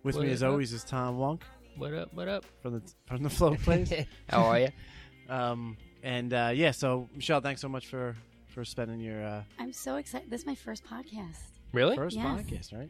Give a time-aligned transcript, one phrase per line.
[0.03, 0.51] With me, as up?
[0.51, 1.43] always, is Tom Wonk.
[1.77, 2.13] What up?
[2.13, 2.43] What up?
[2.61, 3.93] from the from the Flow Place.
[4.27, 4.67] How are you?
[5.29, 8.17] um, and uh, yeah, so Michele, thanks so much for
[8.47, 10.29] for spending your uh, I'm so excited.
[10.29, 11.52] This is my first podcast.
[11.73, 11.95] Really?
[11.95, 12.25] first Yes.
[12.25, 12.89] podcast, right?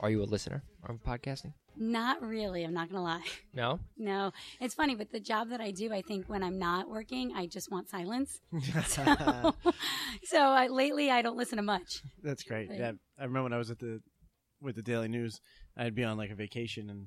[0.00, 1.52] Are you a listener of podcasting?
[1.76, 2.64] Not really.
[2.64, 3.22] I'm not going to lie.
[3.54, 3.80] No.
[3.96, 4.32] No.
[4.60, 7.46] It's funny, but the job that I do, I think when I'm not working, I
[7.46, 8.40] just want silence.
[8.86, 9.54] So,
[10.24, 12.02] so I, lately, I don't listen to much.
[12.22, 12.68] That's great.
[12.68, 12.78] Right.
[12.78, 14.00] Yeah, I remember when I was at the
[14.60, 15.40] with the Daily News,
[15.76, 17.06] I'd be on like a vacation and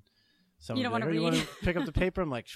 [0.60, 1.92] someone You don't would be wanna like, "Oh, you read?" want to pick up the
[1.92, 2.22] paper?
[2.22, 2.48] I'm like,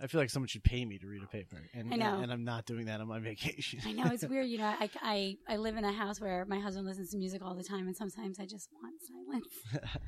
[0.00, 2.20] I feel like someone should pay me to read a paper, and I know.
[2.20, 3.80] and I'm not doing that on my vacation.
[3.86, 4.46] I know it's weird.
[4.46, 7.42] You know, I, I, I live in a house where my husband listens to music
[7.44, 9.46] all the time, and sometimes I just want silence.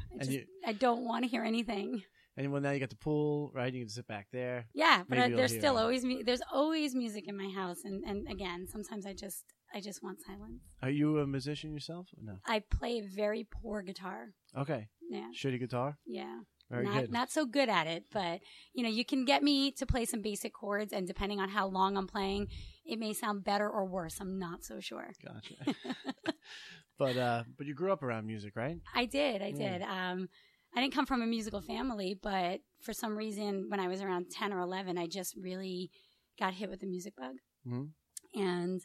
[0.15, 2.03] I, just, you- I don't want to hear anything.
[2.37, 3.73] and well, now you got the pool, right?
[3.73, 4.67] You can sit back there.
[4.75, 5.81] Yeah, but I, there's still it.
[5.81, 9.81] always mu- there's always music in my house, and, and again, sometimes I just I
[9.81, 10.61] just want silence.
[10.83, 12.09] Are you a musician yourself?
[12.23, 12.39] No.
[12.47, 14.29] I play very poor guitar.
[14.57, 15.97] Okay, Yeah, shitty guitar.
[16.07, 16.41] yeah.
[16.71, 17.11] Very not, good.
[17.11, 18.41] not so good at it, but
[18.75, 21.67] you know, you can get me to play some basic chords, and depending on how
[21.67, 22.49] long I'm playing,
[22.85, 24.19] it may sound better or worse.
[24.21, 25.11] I'm not so sure.
[25.25, 25.55] Gotcha.
[26.99, 28.77] but uh, but you grew up around music, right?
[28.95, 29.79] I did, I Yeah.
[29.79, 29.83] did.
[29.83, 30.29] Um,
[30.77, 34.31] I didn't come from a musical family, but for some reason, when I was around
[34.31, 35.91] ten or eleven, I just really
[36.39, 37.37] got hit with the music bug.
[37.67, 37.89] Mhm.
[38.35, 38.83] And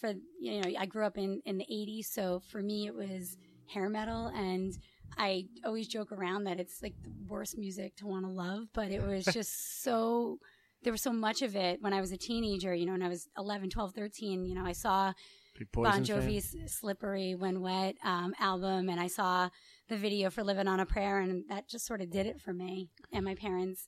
[0.00, 3.36] for you know, I grew up in in the '80s, so for me, it was
[3.68, 4.76] hair metal and.
[5.16, 8.90] I always joke around that it's like the worst music to want to love, but
[8.90, 10.38] it was just so
[10.82, 13.08] there was so much of it when I was a teenager, you know, when I
[13.08, 15.12] was 11, 12, 13, you know, I saw
[15.74, 16.22] Bon Poison fan?
[16.22, 19.48] Jovi's Slippery When Wet um, album, and I saw
[19.88, 22.52] the video for Living on a Prayer, and that just sort of did it for
[22.52, 22.90] me.
[23.12, 23.86] And my parents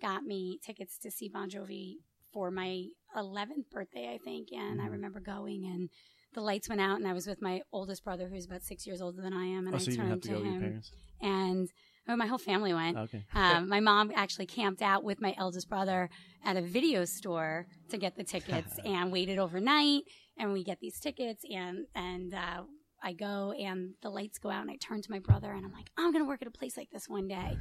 [0.00, 1.94] got me tickets to see Bon Jovi
[2.32, 2.84] for my
[3.16, 4.48] 11th birthday, I think.
[4.52, 4.92] And I Mhm.
[4.92, 5.90] remember going, and
[6.34, 9.00] the lights went out, and I was with my oldest brother, who's about six years
[9.00, 10.40] older than I am, and Oh, I so you didn't have turned to to go
[10.40, 10.92] with your him, parents?
[11.20, 11.68] and
[12.08, 12.96] oh, my whole family went.
[12.96, 13.24] Okay.
[13.34, 16.08] Um, my mom actually camped out with my eldest brother
[16.44, 20.02] at a video store to get the tickets and waited overnight.
[20.38, 22.62] And we get these tickets, and and uh,
[23.02, 25.72] I go, and the lights go out, and I turn to my brother, and I'm
[25.72, 27.58] like, I'm gonna work at a place like this one day.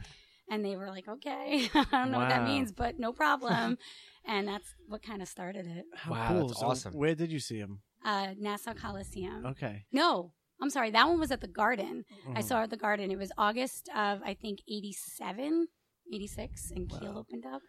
[0.50, 3.78] And they were like, okay, I don't know what that means, but no problem.
[4.26, 5.84] and that's what kind of started it.
[5.94, 6.48] How Wow, cool.
[6.48, 6.94] that's So awesome.
[6.94, 7.82] Where did you see him?
[8.08, 9.46] Uh, Nassau Coliseum.
[9.48, 9.84] Okay.
[9.92, 10.32] No,
[10.62, 12.06] I'm sorry, that one was at the Garden.
[12.34, 12.44] I Mhm.
[12.48, 13.12] saw it at the Garden.
[13.12, 15.68] It was August of I think 87,
[16.12, 17.20] 86 and Keel Wow.
[17.20, 17.62] opened up.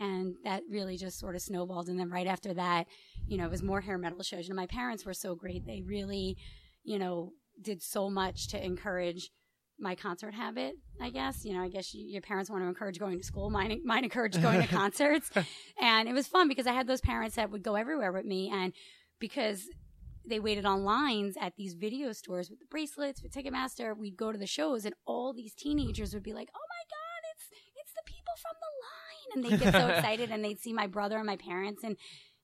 [0.00, 1.88] And that really just sort of snowballed.
[1.90, 2.86] And then right after that,
[3.26, 4.48] you know, it was more hair metal shows.
[4.48, 5.66] Know, my parents were so great.
[5.66, 6.36] They really,
[6.82, 9.28] you know, did so much to encourage
[9.78, 11.44] my concert habit, I guess.
[11.44, 13.50] You know, I guess you, your parents want to encourage going to school.
[13.50, 15.30] Mine, mine encouraged going to concerts.
[15.78, 18.50] And it was fun because I had those parents that would go everywhere with me.
[18.50, 18.72] And
[19.20, 19.68] because
[20.26, 23.96] they waited on lines at these video stores with the bracelets with Ticketmaster.
[23.96, 27.22] We'd go to the shows, and all these teenagers would be like, "Oh my god,
[27.32, 27.44] it's
[27.80, 30.86] it's the people from the line!" And they'd get so excited, and they'd see my
[30.86, 31.96] brother and my parents, and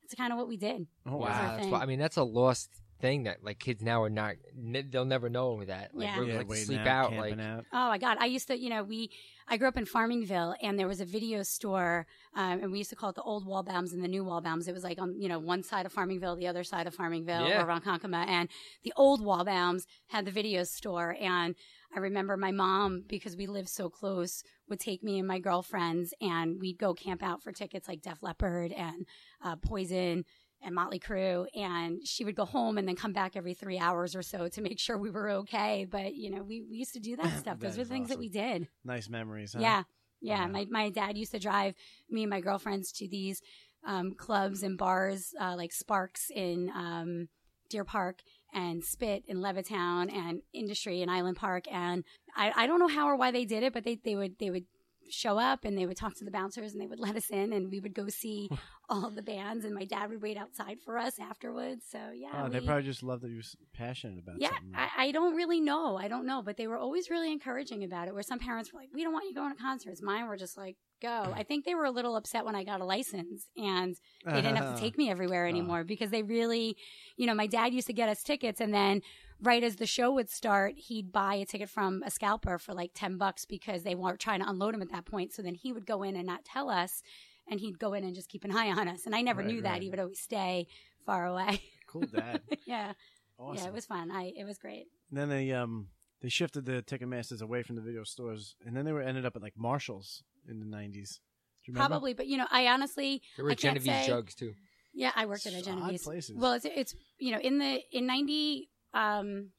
[0.02, 0.86] it's kind of what we did.
[1.06, 1.56] Oh, Wow.
[1.58, 2.70] That's I mean, that's a lost
[3.00, 4.34] thing that like kids now are not.
[4.56, 5.94] n- They'll never know that.
[5.94, 6.19] Like Yeah.
[6.19, 7.10] we're Yeah, like to sleep out, out.
[7.12, 7.64] camping Like out.
[7.72, 9.10] Oh my god, I used to, you know, we
[9.50, 12.91] I grew up in Farmingville, and there was a video store, um, and we used
[12.91, 14.69] to call it the old Waldbaums and the new Waldbaums.
[14.69, 17.48] It was like on you know one side of Farmingville, the other side of Farmingville,
[17.48, 17.62] Yeah.
[17.62, 18.48] or around Ronkonkoma, and
[18.82, 21.54] the old Waldbaums had the video store, and
[21.97, 26.12] I remember my mom because we lived so close would take me and my girlfriends,
[26.20, 29.06] and we'd go camp out for tickets like Def Leppard and
[29.42, 30.25] uh, Poison.
[30.60, 34.16] And Motley Crue, and she would go home and then come back every three hours
[34.16, 35.86] or so to make sure we were okay.
[35.88, 37.58] But you know, we, we used to do that stuff.
[37.58, 38.69] That Those were is things that we did.
[38.84, 39.54] Nice memories.
[39.54, 39.60] Huh?
[39.60, 39.82] Yeah.
[40.20, 40.46] Yeah.
[40.46, 40.52] Wow.
[40.52, 41.74] My, my dad used to drive
[42.10, 43.41] me and my girlfriends to these
[43.86, 47.28] um, clubs and bars uh, like Sparks in um,
[47.69, 51.64] Deer Park and Spit in Levittown and Industry in Island Park.
[51.70, 52.05] And
[52.37, 54.50] I, I don't know how or why they did it, but they, they would they
[54.50, 54.64] would
[55.10, 57.52] show up and they would talk to the bouncers and they would let us in
[57.52, 58.49] and we would go see
[58.88, 61.84] all the bands and my dad would wait outside for us afterwards.
[61.90, 62.44] So yeah.
[62.44, 64.43] Oh, they probably just loved that you was passionate about it.
[64.43, 64.72] yeah, something.
[64.75, 65.96] I, I don't really know.
[65.96, 68.14] I don't know, but they were always really encouraging about it.
[68.14, 70.56] Where some parents were like, "We don't want you going to concerts." Mine were just
[70.56, 73.94] like, "Go." I think they were a little upset when I got a license and
[74.25, 75.49] they didn't have to take me everywhere oh.
[75.49, 76.76] anymore because they really,
[77.16, 79.02] you know, my dad used to get us tickets and then
[79.43, 82.90] right as the show would start, he'd buy a ticket from a scalper for like
[82.94, 85.32] 10 bucks because they weren't trying to unload him at that point.
[85.32, 87.02] So then he would go in and not tell us
[87.50, 89.06] and he'd go in and just keep an eye on us.
[89.06, 89.70] And I never Right, knew that.
[89.73, 89.82] right.
[89.82, 90.67] He would always stay
[91.06, 91.61] far away.
[91.87, 92.43] Cool dad.
[92.67, 92.93] yeah.
[93.38, 93.56] Awesome.
[93.62, 94.11] Yeah, it was fun.
[94.11, 94.87] I, it was great.
[95.11, 95.88] then a um
[96.20, 99.37] they shifted the Ticketmasters away from the video stores, and then they were ended up
[99.37, 101.20] at like Marshalls in the nineties.
[101.64, 101.93] Do you remember?
[101.93, 104.55] Probably, but you know, I honestly, There were I can't Genovese say- jugs too.
[104.93, 106.02] yeah, I worked at a Odd Genovese.
[106.02, 106.37] places.
[106.37, 109.50] Well, it's it's you know in the in ninety um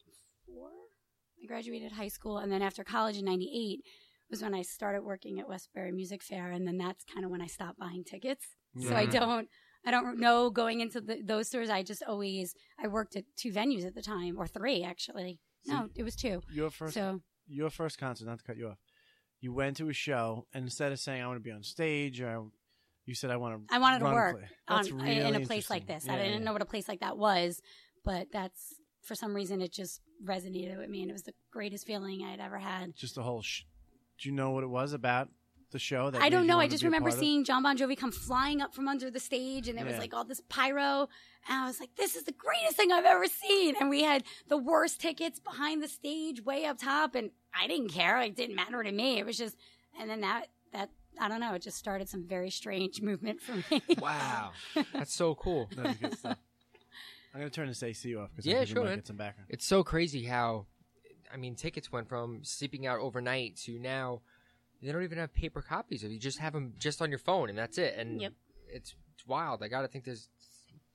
[0.46, 0.70] four,
[1.42, 3.82] I graduated high school, and then after college in ninety eight
[4.30, 7.42] was when I started working at Westbury Music Fair, and then that's kind of when
[7.42, 8.46] I stopped buying tickets.
[8.80, 9.12] So I Mhm.
[9.12, 9.50] don't.
[9.86, 11.70] I don't know going into the, those stores.
[11.70, 15.40] I just always I worked at two venues at the time, or three actually.
[15.66, 16.42] No, it was two.
[16.52, 18.78] your first So your first concert, not to cut you off,
[19.40, 22.22] you went to a show, and instead of saying I want to be on stage,
[22.22, 22.52] or
[23.06, 23.74] you said I want to.
[23.74, 26.08] I wanted to work on, really in a place like this.
[26.08, 26.46] I didn't yeah.
[26.46, 27.62] know what a place like that was,
[28.04, 31.86] but that's for some reason it just resonated with me, and it was the greatest
[31.88, 32.96] feeling I'd ever had.
[32.96, 33.42] Just the whole.
[33.42, 33.64] Sh-
[34.20, 35.30] do you know what it was about
[35.72, 36.10] the show?
[36.10, 36.60] That I don't know.
[36.60, 39.78] I just remember seeing Jon Bon Jovi come flying up from under the stage, and
[39.78, 41.08] there was like all this pyro,
[41.48, 44.24] and I was like, "This is the greatest thing I've ever seen." And we had
[44.48, 48.20] the worst tickets behind the stage, way up top, and I didn't care.
[48.22, 49.20] It didn't matter to me.
[49.20, 49.56] It was just,
[50.00, 51.54] and then that that I don't know.
[51.54, 53.82] It just started some very strange movement for me.
[54.02, 54.52] Wow,
[54.94, 55.70] that's so cool.
[55.76, 56.38] That was good stuff.
[57.34, 58.98] I'm gonna turn this AC off because Yeah, I think sure, we might man.
[59.00, 59.48] get some background.
[59.50, 60.66] It's so crazy how,
[61.34, 64.22] I mean, tickets went from sleeping out overnight to now
[64.82, 66.12] they don't even have paper copies of.
[66.12, 67.96] You just have them just on your phone, and that's it.
[67.98, 68.34] And Yep.
[68.70, 69.62] it's, it's wild.
[69.62, 70.30] I gotta think there's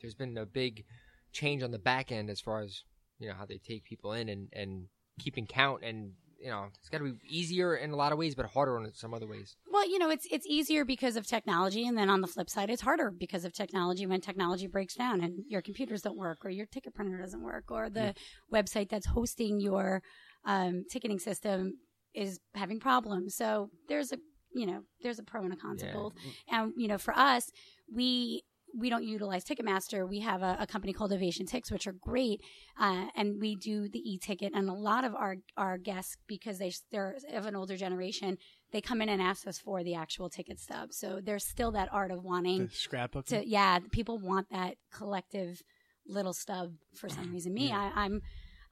[0.01, 0.85] there's been a big
[1.33, 2.83] change on the back end as far as
[3.19, 4.87] you know how they take people in and and
[5.19, 6.13] keeping count and
[6.45, 8.93] you know it's got to be easier in a lot of ways, but harder in
[8.93, 9.57] some other ways.
[9.73, 12.69] Well, you know, it's it's easier because of technology, and then on the flip side,
[12.71, 16.51] it's harder because of technology when technology breaks down and your computers don't work, or
[16.51, 18.15] your ticket printer doesn't work, or the
[18.53, 20.03] website that's hosting your
[20.45, 21.73] um, ticketing system
[22.15, 23.35] is having problems.
[23.35, 24.19] So there's a
[24.55, 25.93] you know there's a pro and a con to Yeah.
[25.95, 26.13] both.
[26.49, 27.51] And you know, for us,
[27.93, 28.43] we
[28.77, 30.09] we don't utilize Ticketmaster.
[30.09, 32.41] We have a, a company called Ovation Tix, which are great,
[32.79, 34.53] uh, and we do the e-ticket.
[34.55, 38.37] And a lot of our our guests, because they they're of an older generation,
[38.73, 40.93] they come in and ask us for the actual ticket stub.
[40.93, 43.27] So there's still that art of wanting The scrapbook.
[43.27, 45.63] to yeah people want that collective
[46.07, 48.21] little stub for some reason me I, i'm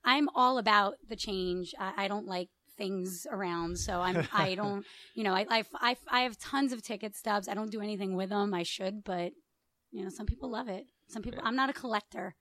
[0.05, 4.85] i'm all about the change I, I don't like things around so i'm i don't
[5.15, 8.17] you know I, I i i have tons of ticket stubs i don't do anything
[8.17, 9.33] with them i should but
[9.93, 11.49] you know some people love it some people Yeah.
[11.49, 12.35] i'm not a collector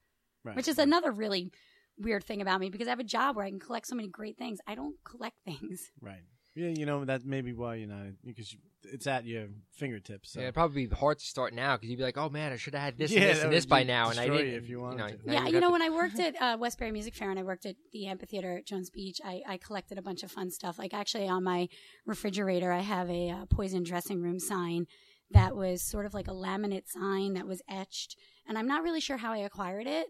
[0.43, 0.55] Right.
[0.55, 1.51] which is another really
[1.97, 4.07] weird thing about me because i have a job where i can collect so many
[4.07, 6.23] great things i don't collect things right.
[6.53, 8.59] Yeah, you know that may be why you know because you,
[8.91, 10.33] it's at your fingertips.
[10.33, 10.41] So.
[10.41, 12.57] Yeah, it'd probably be hard to start now because you'd be like, "Oh man, I
[12.57, 14.51] should have had this Yeah, and this and this by now," and I didn't.
[14.51, 15.17] you if you wanted know, to.
[15.27, 17.43] yeah, you'd you know, to- when I worked at uh, Westbury Music Fair and I
[17.43, 20.77] worked at the amphitheater at Jones Beach, I, I collected a bunch of fun stuff.
[20.77, 21.69] Like actually on my
[22.05, 24.87] refrigerator, I have a uh, poison dressing room sign
[25.33, 28.15] that was sort of like a laminate sign that was etched,
[28.47, 30.07] and I'm not really sure how I acquired it.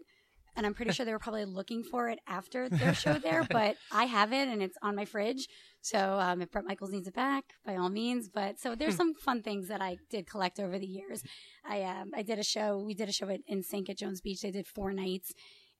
[0.54, 3.76] And I'm pretty sure they were probably looking for it after their show there, but
[3.90, 5.48] I have it and it's on my fridge.
[5.80, 8.28] So um, if Bret Michaels needs it back, by all means.
[8.28, 11.22] But so there's some fun things that I did collect over the years.
[11.64, 12.78] I um, I did a show.
[12.78, 14.42] We did a show at, NSYNC at Jones Beach.
[14.42, 15.32] They did four nights,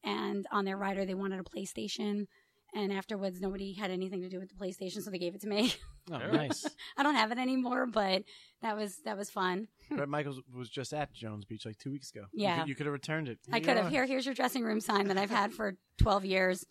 [0.02, 2.26] and on their rider they wanted a PlayStation.
[2.74, 5.48] And afterwards, nobody had anything to do with the PlayStation, so they gave it to
[5.48, 5.74] me.
[6.10, 6.66] Oh, nice.
[6.96, 8.24] I don't have it anymore, but
[8.60, 9.68] that was that was fun.
[9.88, 12.22] Bret Michaels was just at Jones Beach like two weeks ago.
[12.32, 12.58] You Yeah.
[12.58, 13.38] could- you could have returned it.
[13.52, 14.04] I could have here.
[14.04, 16.66] Here's your dressing room sign that I've had for 12 years.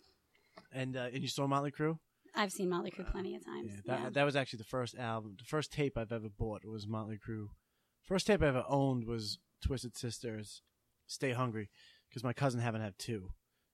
[0.70, 1.98] And uh, and you saw Motley Crue.
[2.34, 3.70] I've seen Motley Crue plenty of times.
[3.72, 4.10] Yeah, that Yeah.
[4.10, 7.46] that was actually the first album, the first tape I've ever bought was Motley Crue.
[8.02, 10.60] First tape I ever owned was Twisted Sisters,
[11.06, 11.70] "Stay Hungry,"
[12.10, 13.30] because my cousin happened to have two,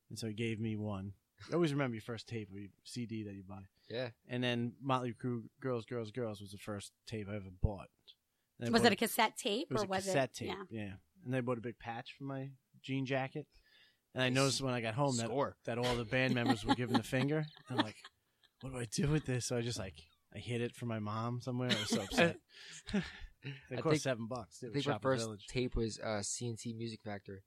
[0.08, 1.14] and so he gave me one.
[1.50, 3.62] I always remember your first tape or your CD that you buy.
[3.88, 7.88] yeah, And then Motley Crue, "Girls, Girls, Girls" was the first tape I ever bought.
[8.58, 10.34] And I was bought it a cassette tape It was or a was cassette it?
[10.46, 10.48] tape.
[10.70, 10.80] Yeah.
[10.84, 10.92] Yeah.
[11.24, 12.50] And I bought a big patch for my
[12.82, 13.46] jean jacket.
[14.14, 15.56] And I noticed when I got home that Score.
[15.66, 17.44] that all the band members were giving the finger.
[17.68, 17.96] And I'm like,
[18.62, 19.46] what do I do with this?
[19.46, 19.94] So I just like
[20.34, 21.70] I hid it from my mom somewhere.
[21.70, 22.36] I was so upset.
[22.94, 23.02] I
[23.70, 24.58] it cost think- seven bucks.
[24.58, 25.46] Too, I think my first Village.
[25.46, 27.42] tape was uh, C+C Music Factory.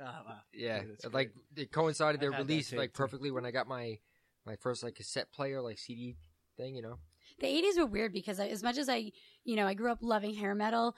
[0.00, 0.36] Oh, wow.
[0.52, 2.98] Yeah, Dude, that's like it coincided their I've had that release tape, like too.
[2.98, 3.98] perfectly when I got my
[4.44, 6.16] my first like cassette player like CD
[6.56, 6.74] thing.
[6.76, 6.98] You know,
[7.40, 9.12] The 80s were weird because I, as much as I,
[9.44, 10.94] you know, I grew up loving hair metal,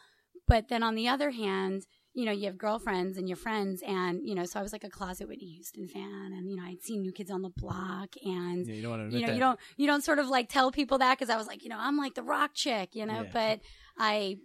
[0.46, 4.20] but then on the other hand, you know, you have girlfriends and your friends, and
[4.26, 6.82] you know, so I was like a closet Whitney Houston fan, and you know, I'd
[6.82, 9.26] seen New Kids on the Block, and Yeah, you don't want to admit you know,
[9.28, 9.34] that.
[9.34, 11.68] you don't you don't sort of like tell people that because I was like, you
[11.68, 13.30] know, I'm like the rock chick, you know, Yeah.
[13.32, 13.60] but
[13.96, 14.38] I,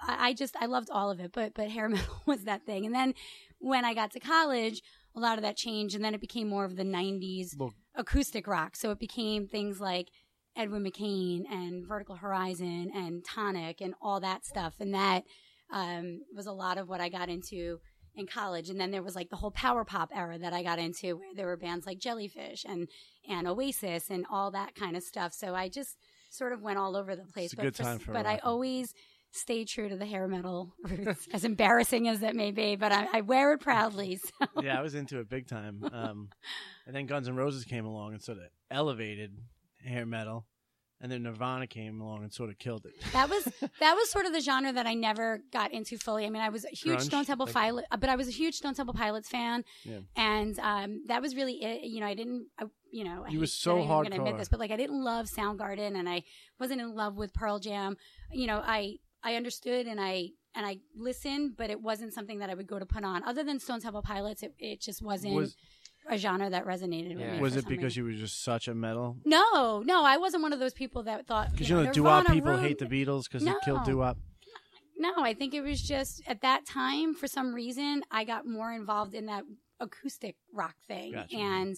[0.00, 2.86] I I just I loved all of it, but but hair metal was that thing,
[2.86, 3.14] and then
[3.60, 4.82] when I got to college,
[5.14, 8.46] a lot of that changed, and then it became more of the '90s Well, acoustic
[8.46, 8.76] rock.
[8.76, 10.08] So it became things like
[10.56, 14.74] Edwin McCain and Vertical Horizon and Tonic and all that stuff.
[14.80, 15.24] And that
[15.72, 17.78] um, was a lot of what I got into
[18.14, 18.68] in college.
[18.68, 21.34] And then there was like the whole power pop era that I got into where
[21.34, 22.88] there were bands like Jellyfish and,
[23.28, 25.32] and Oasis and all that kind of stuff.
[25.32, 25.96] So I just
[26.30, 27.52] sort of went all over the place.
[27.52, 28.94] It's a good for, time for But I always
[29.32, 33.06] stay true to the hair metal roots, as embarrassing as that may be, but I,
[33.12, 34.18] I wear it proudly.
[34.40, 34.62] So.
[34.62, 35.82] yeah, I was into it big time.
[35.92, 36.28] Um,
[36.86, 39.36] and then Guns N' Roses came along and sort of elevated
[39.84, 40.46] hair metal,
[41.00, 42.94] and then Nirvana came along and sort of killed it.
[43.12, 43.44] That was
[43.80, 46.26] that was sort of the genre that I never got into fully.
[46.26, 47.02] I mean, I was a huge Grunge?
[47.02, 49.98] Stone Temple Like- Pilot, but I was a huge Stone Temple Pilots fan, Yeah.
[50.16, 51.84] and um, that was really it.
[51.84, 54.38] You know, I didn't, I, you know, I You hate so that I'm gonna admit
[54.38, 56.24] this, but like I didn't love Soundgarden, and I
[56.58, 57.96] wasn't in love with Pearl Jam.
[58.32, 62.50] You know, I I understood and I and I listened, but it wasn't something that
[62.50, 63.22] I would go to put on.
[63.24, 65.54] Other than Stone Temple Pilots, it, it just wasn't Was
[66.08, 67.38] a genre that resonated with me.
[67.40, 68.04] was it because reason.
[68.06, 69.16] you were just such a metal?
[69.24, 71.92] No, no, I wasn't one of those people that thought Because you you know, know,
[71.92, 74.16] doo wop people ruined- hate the Beatles because they killed doo wop.
[74.98, 78.72] No, I think it was just at that time, for some reason, I got more
[78.72, 79.44] involved in that
[79.78, 81.12] acoustic rock thing.
[81.12, 81.36] Gotcha.
[81.36, 81.76] And,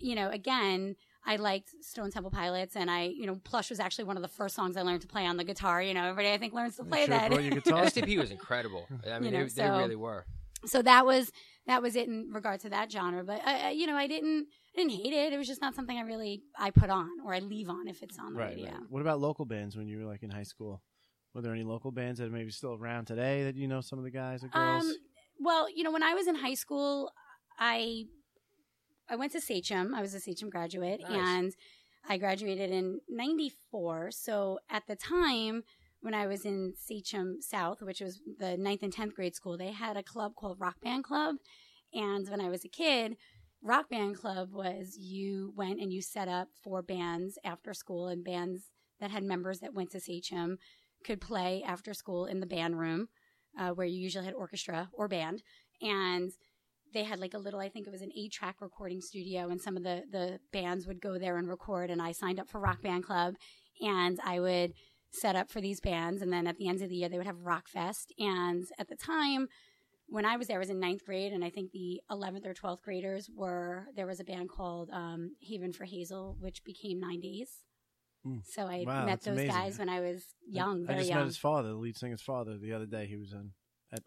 [0.00, 0.96] you know, again,
[1.28, 4.28] I liked Stone Temple Pilots, and I, you know, Plush was actually one of the
[4.28, 5.82] first songs I learned to play on the guitar.
[5.82, 7.30] You know, everybody I think learns to play Should've that.
[7.30, 7.84] brought your guitar.
[7.84, 8.86] STP was incredible.
[9.12, 10.24] I mean, know, they, so- they really were.
[10.64, 11.30] so that was
[11.66, 13.22] that was it in regard to that genre.
[13.24, 15.32] But I, I- you know, I didn't I didn't hate it.
[15.34, 18.02] It was just not something I really I put on or I leave on if
[18.02, 18.70] it's on the Right, radio.
[18.70, 18.80] right.
[18.88, 20.82] What about local bands when you were like in high school?
[21.34, 23.98] Were there any local bands that are maybe still around today that you know some
[23.98, 24.84] of the guys or girls?
[24.84, 24.94] Um,
[25.40, 27.12] well, you know, when I was in high school,
[27.58, 28.04] I
[29.08, 29.94] I went to Sachem.
[29.94, 31.10] I was a Sachem graduate, Nice.
[31.12, 31.56] and
[32.08, 34.10] I graduated in '94.
[34.10, 35.62] So at the time
[36.00, 39.72] when I was in Sachem South, which was the ninth and tenth grade school, they
[39.72, 41.36] had a club called Rock Band Club.
[41.92, 43.16] And when I was a kid,
[43.62, 48.22] Rock Band Club was you went and you set up four bands after school, and
[48.24, 50.58] bands that had members that went to Sachem
[51.04, 53.08] could play after school in the band room
[53.58, 55.42] uh, where you usually had orchestra or band,
[55.80, 56.32] and
[56.92, 59.60] they had like a little, I think it was an eight track recording studio, and
[59.60, 61.90] some of the the bands would go there and record.
[61.90, 63.34] And I signed up for Rock Band Club,
[63.80, 64.72] and I would
[65.10, 67.26] set up for these bands, and then at the end of the year they would
[67.26, 68.12] have Rock Fest.
[68.18, 69.48] And at the time
[70.06, 72.54] when I was there, I was in ninth grade, and I think the eleventh or
[72.54, 77.20] twelfth graders were there was a band called um, Haven for Hazel, which became Nine
[77.20, 77.50] Days.
[78.26, 78.40] Mm.
[78.44, 79.50] So I Wow, met those amazing.
[79.50, 81.18] guys when I was young, I just young.
[81.20, 83.06] met his father, the lead singer's father, the other day.
[83.06, 83.52] He was on at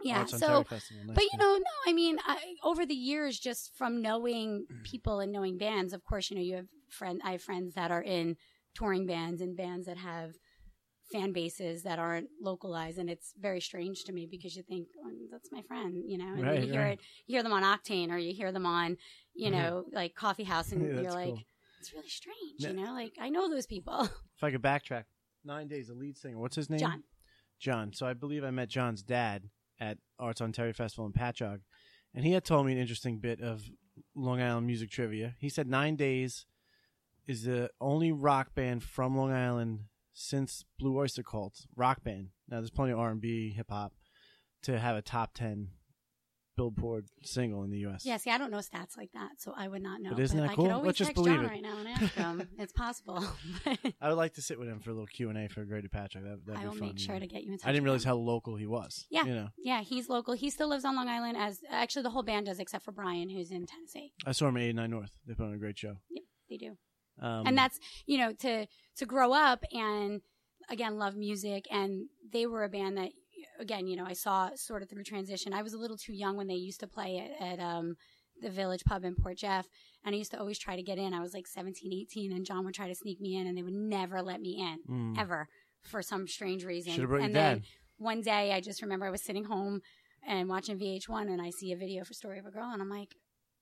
[0.04, 1.06] Yeah, Arts so- Terry Festival.
[1.06, 4.84] Nice But you know, no, I mean, I, over the years, just from knowing mm.
[4.84, 7.22] people and knowing bands, of course, you know, you have friend.
[7.24, 8.38] I have friends that are in
[8.76, 10.36] touring bands and bands that have
[11.12, 15.12] fan bases that aren't localized, and it's very strange to me because you think oh,
[15.32, 16.94] that's my friend, you know, and Right, you hear right.
[16.94, 18.98] it, you hear them on Octane or you hear them on,
[19.34, 19.60] you mm-hmm.
[19.60, 21.44] know, like Coffee House, and Yeah, you're like, cool.
[21.80, 22.70] it's really strange, Yeah.
[22.70, 24.10] you know, like I know those people.
[24.38, 25.04] If I could backtrack,
[25.46, 26.40] Nine Days, the lead singer.
[26.40, 26.80] What's his name?
[26.80, 27.04] John.
[27.60, 27.94] John.
[27.94, 29.50] So I believe I met John's dad
[29.82, 31.62] at Arts Ontario Festival in Patchogue,
[32.14, 33.64] and he had told me an interesting bit of
[34.16, 35.36] Long Island music trivia.
[35.40, 36.46] He said Nine Days
[37.28, 42.30] is the only rock band from Long Island since Blue Oyster Cult rock band.
[42.48, 43.94] Now there's plenty of R and B, hip hop
[44.64, 45.70] to have a top ten
[46.58, 48.06] Billboard single in the U.S.
[48.06, 50.12] Yeah, see, I don't know stats like that, so I would not know.
[50.12, 50.66] But isn't that I cool?
[50.66, 51.48] could always Let's just text believe John it.
[51.50, 52.48] right now and ask him.
[52.60, 53.24] it's possible.
[54.02, 55.88] I would like to sit with him for a little Q and A for Greater
[55.88, 56.24] Patchogue.
[56.24, 56.88] That, that'd I be will fun.
[56.90, 57.68] make sure to get you in touch.
[57.68, 58.10] I didn't with realize him.
[58.10, 59.06] how local he was.
[59.10, 59.26] Yeah.
[59.26, 59.48] you know.
[59.58, 60.34] Yeah, he's local.
[60.34, 63.30] He still lives on Long Island, as actually the whole band does, except for Brian,
[63.30, 64.12] who's in Tennessee.
[64.26, 65.12] I saw him at 89 North.
[65.26, 65.96] They put on a great show.
[66.10, 66.78] Yep, they do.
[67.22, 68.66] Um, and that's you know to
[68.98, 70.22] to grow up and
[70.70, 73.12] again love music, and they were a band that
[73.62, 75.54] again you know I saw sort of through transition.
[75.54, 77.96] I was a little too young when they used to play at, at um,
[78.42, 79.68] the Village Pub in Port Jeff,
[80.04, 81.14] and I used to always try to get in.
[81.14, 83.64] I was like 17, 18, and John would try to sneak me in, and they
[83.64, 84.80] would never let me in
[85.16, 85.48] mm, ever
[85.82, 86.92] for some strange reason.
[86.94, 87.56] Should have brought your and dad.
[87.58, 87.64] then
[87.98, 89.82] one day I just remember I was sitting home
[90.28, 92.90] and watching VH1 and I see a video for Story of a Girl and I'm
[92.90, 93.16] like,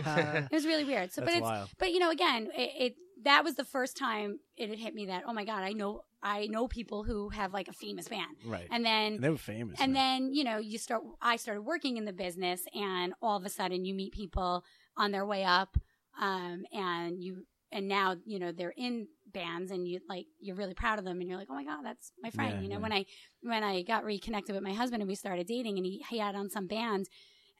[0.02, 0.46] I know?
[0.50, 1.12] It was really weird.
[1.12, 1.68] So, That's but it's wild.
[1.78, 2.94] but you know, again, it, it
[3.24, 6.02] that was the first time it had hit me that oh my god, I know
[6.22, 8.66] I know people who have like a famous band, right.
[8.70, 9.78] and then And they were famous.
[9.80, 10.22] and man.
[10.22, 13.48] then, you know, you start, I started working in the business and all of a
[13.48, 14.64] sudden you meet people
[14.96, 15.76] on their way up.
[16.20, 20.74] Um, and you, and now, you know, they're in bands and you like, you're really
[20.74, 22.54] proud of them and you're like, oh my God, that's my friend.
[22.56, 22.82] Yeah, you know, yeah.
[22.82, 23.04] when I,
[23.42, 26.34] when I got reconnected with my husband and we started dating and he, he had
[26.34, 27.08] on some band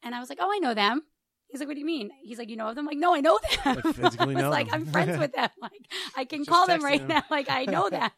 [0.02, 1.02] and I was like, oh, I know them.
[1.50, 2.10] He's like, what do you mean?
[2.22, 2.84] He's like, you know of them?
[2.84, 3.76] Like, no, I know them.
[3.76, 4.82] Like, physically I was know like, them.
[4.82, 5.48] I'm friends with them.
[5.62, 7.08] Like, I can Just call them right them.
[7.08, 7.22] now.
[7.30, 8.10] Like, I know them.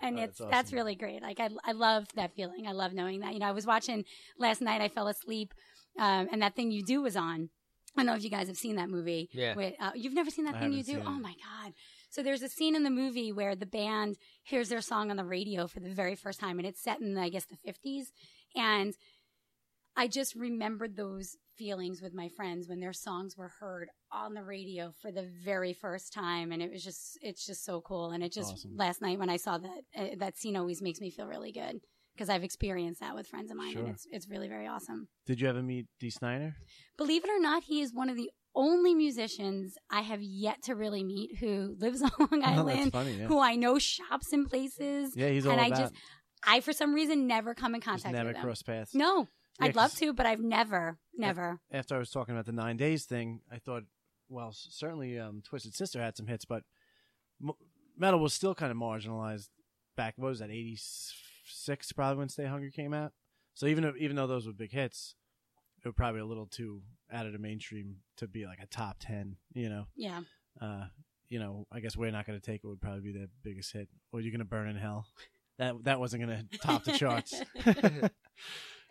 [0.00, 1.22] And Oh, it's, that's that's really great.
[1.22, 2.66] Like, I, I love that feeling.
[2.66, 3.34] I love knowing that.
[3.34, 4.04] You know, I was watching
[4.38, 5.54] last night, I fell asleep,
[5.98, 7.50] um, and that thing you do was on.
[7.96, 9.30] I don't know if you guys have seen that movie.
[9.32, 9.54] Yeah.
[9.54, 10.92] With, uh, you've never seen that I thing you do?
[10.92, 11.72] seen Oh my God.
[12.10, 15.24] So there's a scene in the movie where the band hears their song on the
[15.24, 18.06] radio for the very first time, and it's set in, I guess, the 50s.
[18.54, 18.94] And
[19.96, 24.42] I just remembered those feelings with my friends when their songs were heard on the
[24.42, 28.10] radio for the very first time, and it was just it's just so cool.
[28.10, 28.76] And it just Awesome.
[28.76, 31.80] last night when I saw that uh, that scene always makes me feel really good
[32.14, 33.82] because I've experienced that with friends of mine, Sure.
[33.82, 35.08] and it's it's really very awesome.
[35.26, 36.54] Did you ever meet Dee Snider?
[36.96, 40.74] Believe it or not, he is one of the only musicians I have yet to
[40.74, 43.12] really meet who lives on Long Oh, Island, funny.
[43.14, 45.12] Yeah, who I know shops in places.
[45.14, 45.92] yeah he's all and I just
[46.46, 48.42] I for some reason never come in just contact never with him.
[48.42, 48.94] cross paths.
[48.94, 49.28] No,
[49.60, 51.60] Yeah, I'd love to, but I've never, never.
[51.70, 53.84] After I was talking about the nine days thing, I thought,
[54.28, 56.62] well, certainly um, Twisted Sister had some hits, but
[57.42, 57.52] m-
[57.96, 59.48] metal was still kind of marginalized
[59.96, 60.14] back.
[60.16, 60.50] What was that?
[60.50, 60.78] Eighty
[61.44, 63.12] six, probably when Stay Hungry came out.
[63.54, 65.14] So even if, even though those were big hits,
[65.84, 66.82] it were probably a little too
[67.12, 69.36] out of the mainstream to be like a top ten.
[69.54, 70.20] You know, Yeah.
[70.60, 70.86] uh,
[71.28, 73.72] you know, I guess we're not going to take it would probably be their biggest
[73.72, 75.06] hit, or you're going to burn in hell.
[75.58, 77.40] That that wasn't going to top the charts.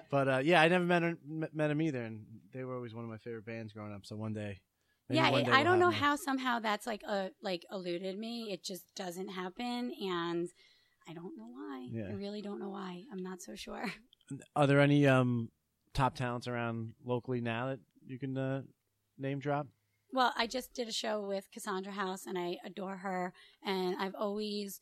[0.10, 2.94] but uh, yeah, I never met her, met met him either, and they were always
[2.94, 4.06] one of my favorite bands growing up.
[4.06, 4.60] So one day,
[5.10, 7.66] maybe yeah, one I, day I we'll don't know how somehow that's like uh like
[7.72, 8.52] eluded me.
[8.52, 10.50] It just doesn't happen, and
[11.08, 11.88] I don't know why.
[11.92, 12.10] Yeah.
[12.10, 13.04] I really don't know why.
[13.12, 13.92] I'm not so sure.
[14.56, 15.50] Are there any um
[15.94, 18.62] top talents around locally now that you can uh,
[19.18, 19.68] name drop?
[20.12, 23.34] Well, I just did a show with Cassandra House, and I adore her.
[23.66, 24.80] And I've always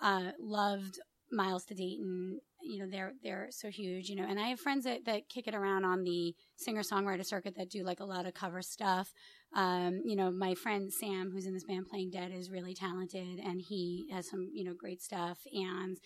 [0.00, 1.00] uh, loved
[1.30, 2.40] Miles to Dayton.
[2.62, 4.08] You know, they're they're so huge.
[4.08, 7.24] You know, and I have friends that that kick it around on the singer songwriter
[7.24, 9.12] circuit that do like a lot of cover stuff.
[9.54, 13.38] Um, you know, my friend Sam, who's in this band playing Dead, is really talented,
[13.38, 15.38] and he has some you know great stuff.
[15.52, 15.98] And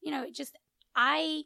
[0.00, 0.56] you know, just
[0.94, 1.44] I.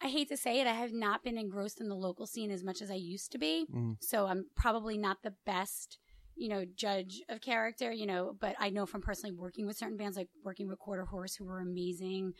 [0.00, 2.64] I hate to say it, I have not been engrossed in the local scene as
[2.64, 3.66] much as I used to be.
[3.72, 3.96] Mhm.
[4.00, 5.98] So I'm probably not the best,
[6.34, 9.96] you know, judge of character, you know, but I know from personally working with certain
[9.96, 12.32] bands, like working with Quarter Horse, who were amazing,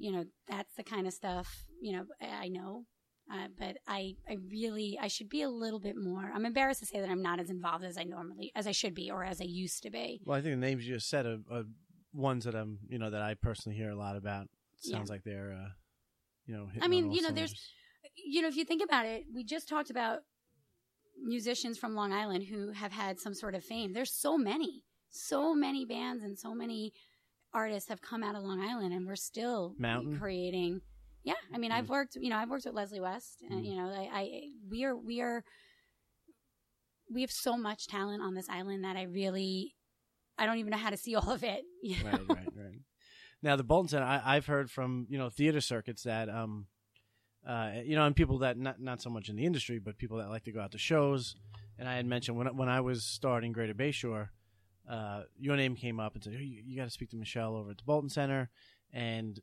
[0.00, 2.84] you know, that's the kind of stuff, you know, I know.
[3.32, 6.32] Uh, but I, I really, I should be a little bit more.
[6.34, 8.94] I'm embarrassed to say that I'm not as involved as I normally, as I should
[8.94, 10.20] be, or as I used to be.
[10.24, 11.62] Well, I think the names you just said are, are
[12.12, 14.46] ones that I'm, you know, that I personally hear a lot about.
[14.82, 14.96] Yeah.
[14.96, 15.68] Sounds like they're, uh,
[16.46, 17.54] you know, I mean, you know, there's-
[18.16, 20.20] you know, if you think about it, we just talked about
[21.22, 23.92] musicians from Long Island who have had some sort of fame.
[23.92, 26.92] There's so many, so many bands and so many
[27.52, 30.18] artists have come out of Long Island, and we're still Mountain?
[30.18, 30.80] creating.
[31.22, 33.68] Yeah, I mean, I've worked, you know, I've worked with Leslie West, and Mm.
[33.68, 35.44] you know, I, I we are we are
[37.12, 39.74] we have so much talent on this island that I really.
[40.38, 41.62] I don't even know how to see all of it.
[41.82, 42.10] You know?
[42.10, 42.78] right, right, right.
[43.42, 46.66] Now the Boulton Center, I, I've heard from you know theater circuits that um,
[47.46, 50.18] uh, you know, and people that not not so much in the industry, but people
[50.18, 51.34] that like to go out to shows.
[51.78, 54.28] And I had mentioned when when I was starting Greater Bayshore,
[54.88, 57.56] uh, your name came up and said, hey, you, you got to speak to Michele
[57.56, 58.50] over at the Boulton Center,
[58.92, 59.40] and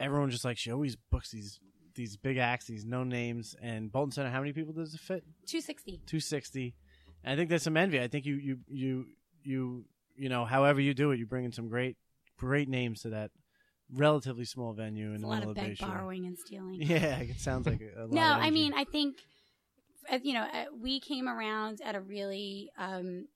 [0.00, 1.60] everyone just like she always books these
[1.94, 4.30] these big acts, these no names, and Boulton Center.
[4.30, 5.24] How many people does it fit?
[5.46, 5.92] 260.
[6.06, 6.74] 260
[7.22, 9.06] and i think there's some envy i think you you you
[9.42, 9.84] you
[10.16, 11.96] you know however you do it you bring in some great
[12.36, 13.30] great names to that
[13.92, 15.80] relatively small venue in It's the a lot of Bayshore.
[15.80, 16.74] borrowing, and stealing.
[16.82, 19.16] yeah it sounds like a, a lot no, I mean, I think,
[20.10, 23.26] uh, you know, uh, we came around at a really, um,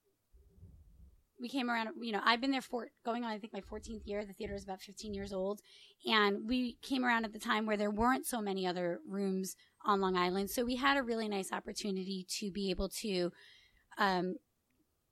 [1.40, 4.06] we came around, you know, I've been there for going on, I think my 14th
[4.06, 4.24] year.
[4.24, 5.60] The theater is about 15 years old.
[6.06, 10.00] And we came around at the time where there weren't so many other rooms on
[10.00, 10.50] Long Island.
[10.50, 13.30] So we had a really nice opportunity to be able to,
[13.98, 14.34] um,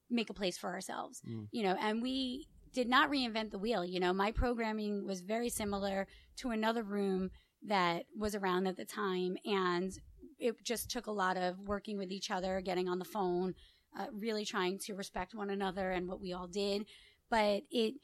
[0.09, 1.49] make a place for ourselves, Mm.
[1.51, 3.85] you know, and we did not reinvent the wheel.
[3.85, 7.31] You know, my programming was very similar to another room
[7.63, 9.37] that was around at the time.
[9.45, 9.93] And
[10.39, 13.55] it just took a lot of working with each other, getting on the phone,
[13.99, 16.87] uh, really trying to respect one another and what we all did.
[17.31, 17.95] But it,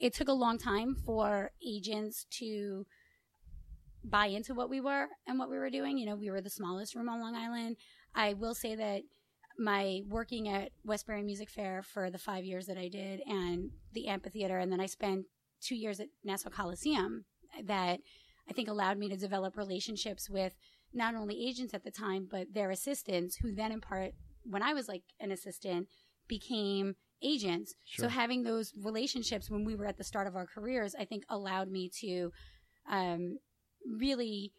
[0.00, 2.86] it took a long time for agents to
[4.04, 5.98] buy into what we were and what we were doing.
[5.98, 7.76] You know, we were the smallest room on Long Island.
[8.14, 9.02] I will say that
[9.58, 14.08] my working at Westbury Music Fair for the five years that I did and the
[14.08, 15.26] amphitheater, and then I spent
[15.60, 17.24] two years at Nassau Coliseum
[17.64, 18.00] that
[18.48, 20.54] I think allowed me to develop relationships with
[20.92, 24.12] not only agents at the time, but their assistants, who then in part,
[24.44, 25.88] when I was like an assistant,
[26.28, 27.74] became agents.
[27.84, 28.04] Sure.
[28.04, 31.24] So having those relationships when we were at the start of our careers, I think
[31.28, 32.32] allowed me to
[32.90, 33.38] um,
[33.86, 34.52] really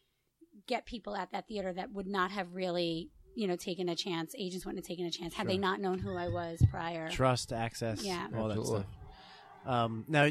[0.68, 4.34] get people at that theater that would not have really, you know, taken a chance.
[4.38, 7.10] Agents wouldn't have taken a chance had they not known who I was prior.
[7.10, 8.28] trust access Yeah.
[8.38, 8.86] all that stuff
[9.66, 10.30] um, now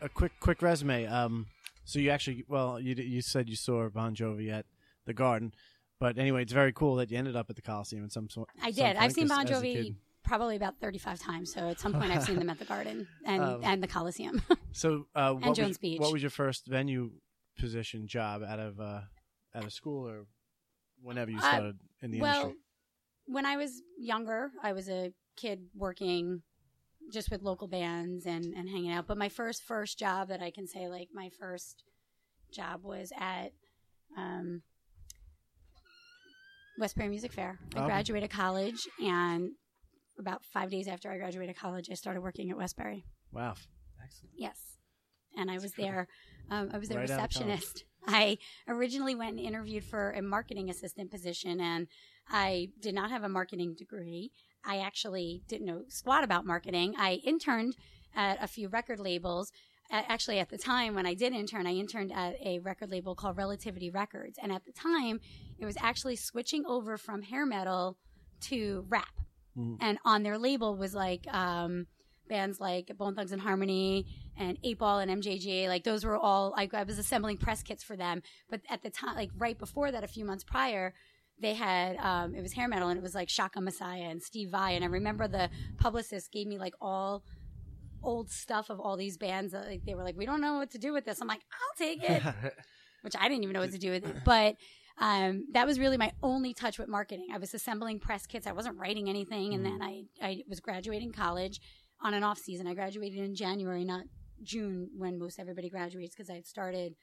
[0.00, 1.46] a quick quick resume um,
[1.84, 4.66] so you actually well you you said you saw Bon Jovi at
[5.06, 5.52] the Garden
[6.00, 8.48] but anyway it's very cool that you ended up at the Coliseum in some sort
[8.62, 8.96] I did.
[8.96, 11.52] I've seen Bon Jovi probably about 35 times.
[11.52, 14.42] So at some point I've seen them at the Garden and, Um, and the Coliseum.
[14.72, 15.98] So, uh, what, Jones was, Beach.
[16.00, 17.10] what was your first venue
[17.58, 19.00] position job out of uh,
[19.54, 20.26] out of school or
[21.02, 22.60] whenever you Uh, started in the well, industry?
[23.26, 26.42] when I was younger, I was a kid working
[27.12, 29.06] just with local bands and, and hanging out.
[29.06, 31.82] But my first first job that I can say, like my first
[32.52, 33.52] job was at
[34.16, 34.62] um,
[36.78, 37.58] Westbury Music Fair.
[37.74, 37.86] I Okay.
[37.86, 39.52] graduated college, and
[40.18, 43.04] about five days after I graduated college, I started working at Westbury.
[43.32, 43.54] Wow,
[44.02, 44.34] excellent.
[44.36, 44.76] Yes.
[45.36, 46.08] And I was there.
[46.50, 47.48] Um, I was their Right out of college.
[47.48, 47.84] receptionist.
[48.06, 51.88] I originally went and interviewed for a marketing assistant position, and
[52.28, 54.32] I did not have a marketing degree.
[54.64, 56.94] I actually didn't know squat about marketing.
[56.96, 57.76] I interned
[58.14, 59.52] at a few record labels.
[59.90, 63.36] Actually, at the time when I did intern, I interned at a record label called
[63.36, 64.38] Relativity Records.
[64.42, 65.20] And at the time,
[65.58, 67.96] it was actually switching over from hair metal
[68.42, 69.14] to rap.
[69.56, 69.78] Mhm.
[69.80, 71.86] And on their label was like um,
[72.28, 75.68] bands like Bone Thugs and Harmony and Eight Ball and MJG.
[75.68, 76.54] Like those were all.
[76.56, 78.22] I, I was assembling press kits for them.
[78.50, 80.92] But at the time, like right before that, a few months prior,
[81.40, 84.50] they had um, it was hair metal and it was like Shotgun Messiah and Steve
[84.50, 84.72] Vai.
[84.72, 85.48] And I remember the
[85.78, 87.24] publicist gave me like all
[88.02, 89.52] old stuff of all these bands.
[89.52, 91.20] That, like they were like, we don't know what to do with this.
[91.20, 92.22] I'm like, I'll take it
[93.02, 94.16] which I didn't even know what to do with it.
[94.24, 94.56] But
[95.00, 97.28] um, that was really my only touch with marketing.
[97.32, 98.46] I was assembling press kits.
[98.46, 99.54] I wasn't writing anything.
[99.54, 101.60] And then I, I was graduating college
[102.00, 102.66] on an off season.
[102.66, 104.04] I graduated in January, not
[104.42, 106.96] June when most everybody graduates because I had started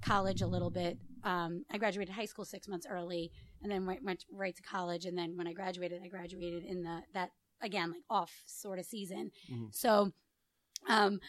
[0.00, 0.98] college a little bit.
[1.22, 3.30] Um, I graduated high school six months early
[3.62, 5.04] and then went, went right to college.
[5.04, 7.30] And then when I graduated, I graduated in the, that
[7.62, 9.30] again, like off sort of season.
[9.52, 9.68] Mhm.
[9.74, 10.12] So,
[10.88, 11.20] um,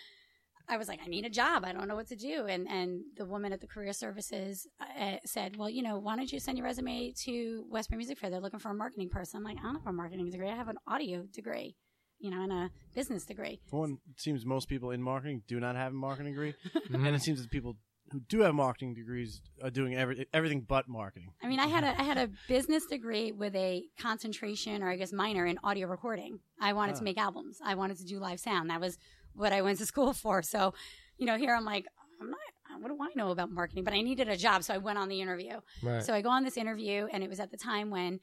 [0.68, 1.64] I was like, I need a job.
[1.64, 2.46] I don't know what to do.
[2.48, 6.32] And and the woman at the career services uh, said, Well, you know, why don't
[6.32, 8.30] you send your resume to Westbury Music Fair?
[8.32, 9.38] They're looking for a marketing person.
[9.38, 10.50] I'm like, I don't have a marketing degree.
[10.50, 11.76] I have an audio degree,
[12.20, 13.60] you know, and a business degree.
[13.70, 16.56] For one, it seems most people in marketing do not have a marketing degree,
[16.94, 17.78] and it seems that people
[18.12, 21.30] who do have marketing degrees are doing every, everything but marketing.
[21.44, 24.96] I mean, I had a I had a business degree with a concentration, or I
[24.96, 26.40] guess minor, in audio recording.
[26.60, 27.00] I wanted Ah.
[27.00, 27.60] to make albums.
[27.64, 28.72] I wanted to do live sound.
[28.72, 28.98] That was
[29.36, 30.42] what I went to school for.
[30.42, 30.74] So,
[31.18, 31.86] you know, here I'm like,
[32.22, 32.40] I'm not.
[32.80, 33.86] What do I know about marketing?
[33.86, 35.62] But I needed a job, so I went on the interview.
[35.82, 36.04] Right.
[36.04, 38.20] So I go on this interview, and it was at the time when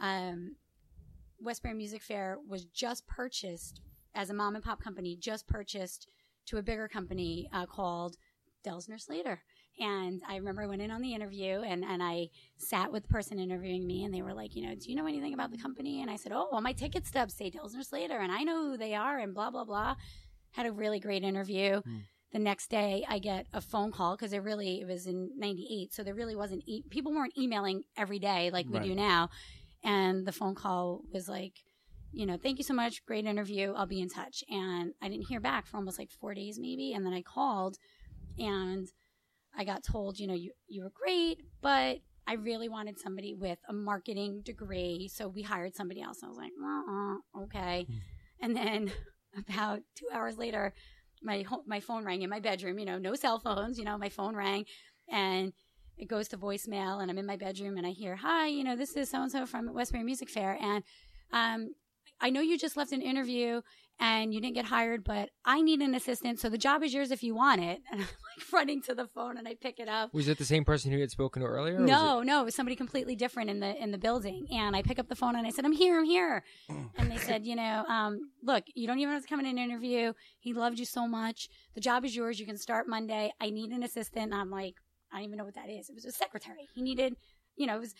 [0.00, 0.54] um,
[1.40, 3.80] Westbury Music Fair was just purchased
[4.14, 6.08] as a mom and pop company, just purchased
[6.46, 8.16] to a bigger company uh, called
[8.64, 9.42] Delsener Slater.
[9.78, 13.08] And I remember I went in on the interview and, and I sat with the
[13.10, 15.58] person interviewing me and they were like, you know, do you know anything about the
[15.58, 16.00] company?
[16.00, 18.76] And I said, oh, well, my ticket stubs say Delsener Slater and I know who
[18.78, 19.96] they are and blah, blah, blah.
[20.56, 21.80] Had a really great interview.
[21.82, 21.98] Hmm.
[22.32, 25.92] The next day I get a phone call because it really, it was in 98.
[25.94, 28.88] So there really wasn't, e- people weren't emailing every day like we Right.
[28.88, 29.28] do now.
[29.84, 31.52] And the phone call was like,
[32.12, 33.04] you know, thank you so much.
[33.06, 33.72] Great interview.
[33.76, 34.42] I'll be in touch.
[34.50, 36.92] And I didn't hear back for almost like four days, maybe.
[36.94, 37.76] And then I called
[38.38, 38.88] and
[39.56, 43.58] I got told, you know, you, you were great, but I really wanted somebody with
[43.68, 45.08] a marketing degree.
[45.12, 46.18] So we hired somebody else.
[46.24, 47.86] I was like, uh-uh, okay.
[48.40, 48.90] And then
[49.36, 50.72] about two hours later,
[51.22, 54.08] my, my phone rang in my bedroom, you know, no cell phones, you know, my
[54.08, 54.64] phone rang
[55.08, 55.52] and
[55.96, 58.76] it goes to voicemail and I'm in my bedroom and I hear, hi, you know,
[58.76, 60.58] this is so-and-so from Westbury Music Fair.
[60.60, 60.84] And,
[61.32, 61.70] um,
[62.20, 63.60] I know you just left an interview
[63.98, 66.38] and you didn't get hired, but I need an assistant.
[66.38, 67.80] So the job is yours if you want it.
[67.90, 70.12] And I'm like running to the phone and I pick it up.
[70.12, 71.76] Was it the same person who you had spoken to earlier?
[71.76, 74.46] or was No, no, it was somebody completely different in the in the building.
[74.52, 77.16] And I pick up the phone and I said, "I'm here, I'm here." And they
[77.16, 80.12] said, "You know, um, look, you don't even have to come in an interview.
[80.38, 81.48] He loved you so much.
[81.74, 82.38] The job is yours.
[82.38, 83.32] You can start Monday.
[83.40, 84.74] I need an assistant." And I'm like,
[85.12, 85.88] I don't even know what that is.
[85.88, 86.68] It was a secretary.
[86.74, 87.16] He needed,
[87.56, 87.94] you know, it was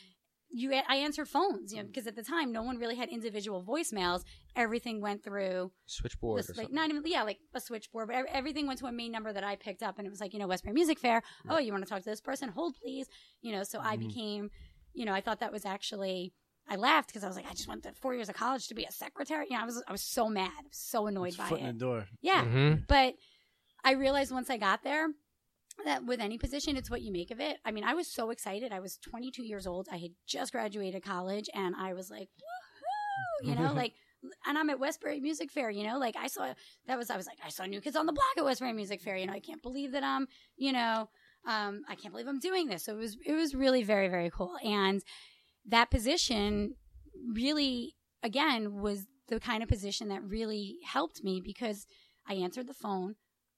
[0.51, 0.73] you.
[0.73, 4.23] I answered phones, you know, because at the time no one really had individual voicemails.
[4.55, 8.67] Everything went through switchboard this, or like not even yeah like a switchboard but everything
[8.67, 10.47] went to a main number that i picked up and it was like you know
[10.47, 13.07] westbury music fair oh you want to talk to this person hold please
[13.43, 14.09] you know so i Mhm.
[14.09, 14.51] became
[14.95, 16.33] you know i thought that was actually
[16.69, 18.75] i laughed because i was like i just went to four years of college to
[18.75, 21.29] be a secretary you know i was i was so mad I was so annoyed
[21.29, 22.07] It's by foot in it the door.
[22.23, 22.87] yeah Mhm.
[22.89, 23.15] but
[23.85, 25.09] I realized once I got there
[25.85, 27.59] that with any position, it's what you make of it.
[27.65, 28.73] I mean, I was so excited.
[28.73, 29.89] I was 22 years old.
[29.91, 33.95] I had just graduated college and I was like, woohoo, you know, like,
[34.47, 36.53] and I'm at Westbury Music Fair, you know, like I saw,
[36.87, 39.01] that was, I was like, I saw New Kids on the Block at Westbury Music
[39.01, 41.09] Fair, you know, I can't believe that I'm, you know,
[41.47, 42.85] um, I can't believe I'm doing this.
[42.85, 44.57] So it was, it was really very, very cool.
[44.65, 45.03] And
[45.69, 46.75] that position
[47.33, 51.87] really, again, was the kind of position that really helped me because
[52.29, 53.17] I answered the phone.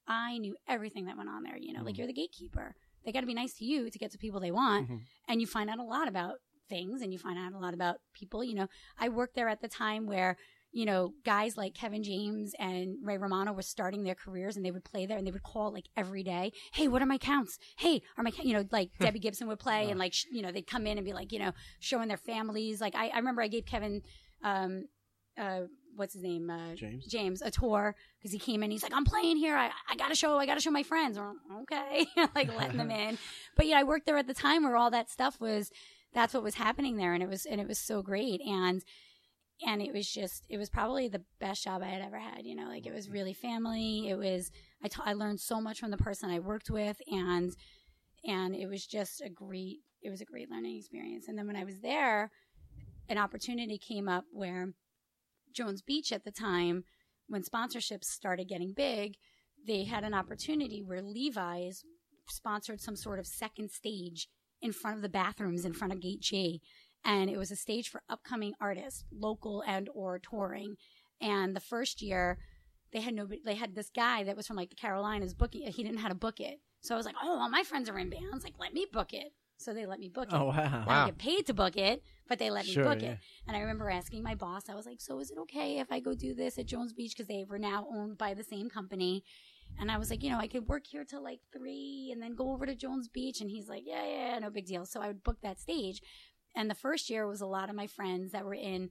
[0.09, 1.57] I knew everything that went on there.
[1.57, 1.99] You know, like Mhm.
[1.99, 2.75] you're the gatekeeper.
[3.05, 4.89] They got to be nice to you to get to people they want.
[4.91, 5.01] Mhm.
[5.29, 6.37] And you find out a lot about
[6.69, 8.43] things and you find out a lot about people.
[8.43, 8.67] You know,
[8.99, 10.37] I worked there at the time where,
[10.71, 14.71] you know, guys like Kevin James and Ray Romano were starting their careers and they
[14.71, 16.53] would play there and they would call like every day.
[16.75, 17.59] Hey, what are my counts?
[17.79, 20.53] Hey, are my, you know, like Debbie Gibson would play and like, sh- you know,
[20.53, 22.81] they'd come in and be like, you know, showing their families.
[22.83, 24.03] Like I, I remember I gave Kevin,
[24.43, 24.85] um,
[25.39, 25.63] uh,
[25.97, 26.51] what's his name?
[26.51, 27.07] Uh, James?
[27.07, 28.71] James a tour because he came in.
[28.71, 29.57] He's like, I'm playing here.
[29.57, 30.39] I, I got to show.
[30.39, 31.19] I got to show my friends.
[31.19, 33.19] Or, okay, like letting them in.
[33.57, 35.71] But yeah, I worked there at the time where all that stuff was.
[36.15, 38.41] That's what was happening there, and it was and it was so great.
[38.41, 38.83] And
[39.67, 42.45] and it was just it was probably the best job I had ever had.
[42.45, 44.09] You know, like it was really family.
[44.09, 44.51] It was
[44.83, 47.55] I ta- I learned so much from the person I worked with, and
[48.25, 51.29] and it was just a great it was a great learning experience.
[51.29, 52.31] And then when I was there,
[53.09, 54.73] an opportunity came up where
[55.59, 56.85] Jones Beach at the time,
[57.27, 59.17] when sponsorships started getting big,
[59.67, 61.83] they had an opportunity where Levi's
[62.29, 64.29] sponsored some sort of second stage
[64.63, 66.61] in front of the bathrooms in front of Gate G.
[67.05, 70.77] And it was a stage for upcoming artists, local and or touring.
[71.21, 72.39] And the first year,
[72.93, 73.41] they had nobody.
[73.45, 75.63] They had this guy that was from like the Carolinas booking.
[75.63, 77.89] He didn't know how to book it, so I was like, "Oh, all my friends
[77.89, 78.45] are in bands.
[78.45, 80.35] Like, let me book it." So they let me book it.
[80.35, 80.85] Oh wow.
[80.87, 80.99] I Wow.
[81.01, 83.11] don't get paid to book it, but they let me book yeah.
[83.11, 83.19] it.
[83.47, 86.01] And I remember asking my boss, I was like, so is it okay if I
[86.01, 87.15] go do this at Jones Beach?
[87.17, 89.25] Because they were now owned by the same company.
[89.81, 92.35] And I was like, you know, I could work here till like three and then
[92.35, 93.41] go over to Jones Beach.
[93.41, 94.87] And he's like, yeah, yeah, no big deal.
[94.87, 96.01] So I would book that stage.
[96.57, 98.91] And the first year was a lot of my friends that were in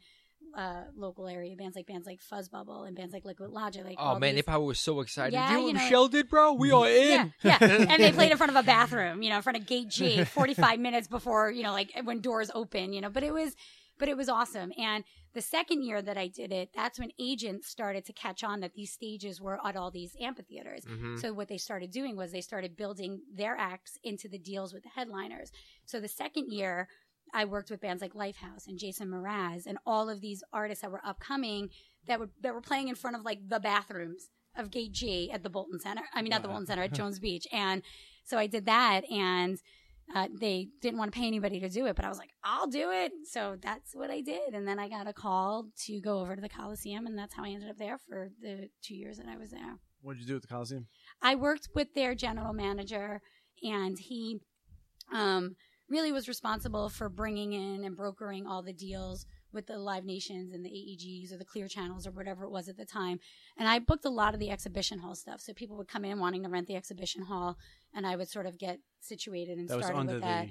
[0.55, 3.83] uh, local area bands, like bands like Fuzz Bubble and bands like Liquid Logic.
[3.83, 5.33] Like Oh man, they these- probably were so excited.
[5.33, 6.53] Yeah, you know you what know- Michele did, bro?
[6.53, 7.33] We are in.
[7.43, 7.85] yeah, yeah.
[7.89, 10.23] And they played in front of a bathroom, you know, in front of Gate G,
[10.25, 13.55] 45 minutes before, you know, like when doors open, you know, but it was,
[13.99, 14.71] but it was awesome.
[14.77, 18.61] And the second year that I did it, that's when agents started to catch on
[18.61, 20.83] that these stages were at all these amphitheaters.
[20.85, 21.19] Mhm.
[21.19, 24.83] So what they started doing was they started building their acts into the deals with
[24.83, 25.51] the headliners.
[25.85, 26.87] So the second year,
[27.33, 30.91] I worked with bands like Lifehouse and Jason Mraz and all of these artists that
[30.91, 31.69] were upcoming
[32.07, 35.43] that were that were playing in front of like the bathrooms of Gate G at
[35.43, 36.03] the Boulton Center.
[36.13, 37.47] I mean, not the Boulton Center at Jones Beach.
[37.51, 37.83] And
[38.23, 39.57] so I did that, and
[40.13, 42.67] uh, they didn't want to pay anybody to do it, but I was like, I'll
[42.67, 43.11] do it.
[43.29, 46.41] So that's what I did, and then I got a call to go over to
[46.41, 49.37] the Coliseum, and that's how I ended up there for the two years that I
[49.37, 49.77] was there.
[50.01, 50.87] What did you do at the Coliseum?
[51.21, 53.21] I worked with their general manager,
[53.63, 54.39] and he
[55.13, 55.55] um,
[55.89, 60.53] really was responsible for bringing in and brokering all the deals with the Live Nations
[60.53, 63.19] and the AEGs or the Clear Channels or whatever it was at the time.
[63.57, 65.39] And I booked a lot of the exhibition hall stuff.
[65.41, 67.57] So people would come in wanting to rent the exhibition hall,
[67.93, 70.47] and I would sort of get situated and That started with the that.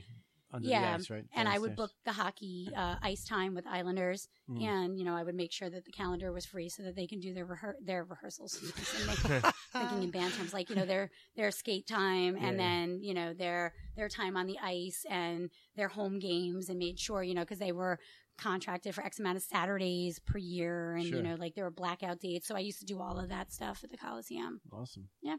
[0.53, 1.25] Under Yeah, the ice, right?
[1.35, 4.63] And I would book the hockey uh, ice time with Islanders, Mm.
[4.63, 7.07] and you know I would make sure that the calendar was free so that they
[7.09, 8.55] can do their rehe- their rehearsals.
[9.73, 12.63] thinking in band terms, like you know their their skate time, and Yeah.
[12.65, 16.99] then you know their their time on the ice and their home games, and made
[16.99, 17.99] sure you know because they were
[18.39, 21.17] contracted for X amount of Saturdays per year, and Sure.
[21.17, 22.47] you know like there were blackout dates.
[22.47, 25.09] So I used to do all of that stuff at the Coliseum, Awesome.
[25.23, 25.37] Yeah,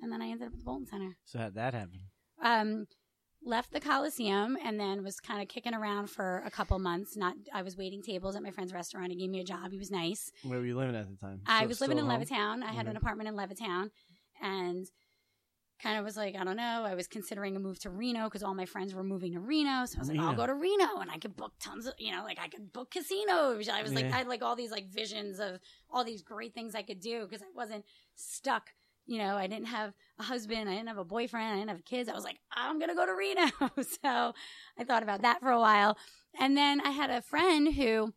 [0.00, 1.16] and then I ended up at the Boulton Center.
[1.24, 2.00] So how'd that happen?
[2.42, 2.86] Um,
[3.44, 7.16] left the Coliseum and then was kind of kicking around for a couple months.
[7.16, 9.10] Not, I was waiting tables at my friend's restaurant.
[9.10, 9.70] He gave me a job.
[9.70, 10.32] He was nice.
[10.42, 11.40] Where were you living at the time?
[11.46, 12.20] I Still- was living in home?
[12.22, 12.62] Levittown.
[12.62, 12.98] I had an Mhm.
[12.98, 13.90] apartment in Levittown
[14.40, 14.86] and
[15.82, 16.84] kind of was like, I don't know.
[16.86, 19.84] I was considering a move to Reno because all my friends were moving to Reno.
[19.84, 22.12] So I was like, I'll go to Reno and I could book tons of, you
[22.12, 23.68] know, like I could book casinos.
[23.68, 25.58] I was like, I had like all these like visions of
[25.90, 28.70] all these great things I could do because I wasn't stuck.
[29.06, 30.68] You know, I didn't have a husband.
[30.68, 31.52] I didn't have a boyfriend.
[31.52, 32.08] I didn't have kids.
[32.08, 33.50] I was like, I'm going to go to Reno.
[33.82, 34.32] so
[34.78, 35.98] I thought about that for a while.
[36.38, 38.14] And then I had a friend who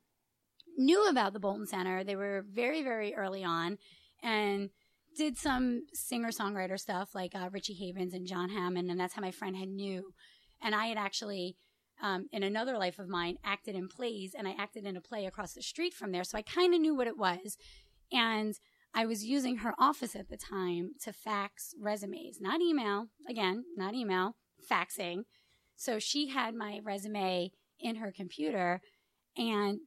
[0.78, 2.04] knew about the Boulton Center.
[2.04, 3.78] They were very, very early on
[4.23, 4.69] and
[5.15, 8.89] did some singer songwriter stuff like uh, Richie Havens and John Hammond.
[8.89, 10.13] And that's how my friend had knew.
[10.62, 11.58] And I had actually,
[12.02, 15.26] um, in another life of mine, acted in plays and I acted in a play
[15.26, 16.23] across the street from there.
[16.23, 17.58] So I kind of knew what it was.
[18.12, 18.58] And
[18.93, 23.93] I was using her office at the time to fax resumes, not email, again, not
[23.93, 24.36] email,
[24.69, 25.23] faxing.
[25.76, 28.82] So she had my resume in her computer
[29.38, 29.80] and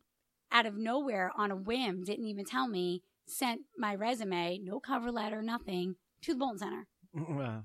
[0.53, 5.11] out of nowhere on a whim, didn't even tell me, sent my resume, no cover
[5.11, 6.87] letter, nothing, to the Boulton Center.
[7.15, 7.65] wow,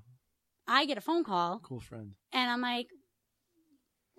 [0.66, 2.12] I get a phone call cool friend.
[2.32, 2.88] and I'm like,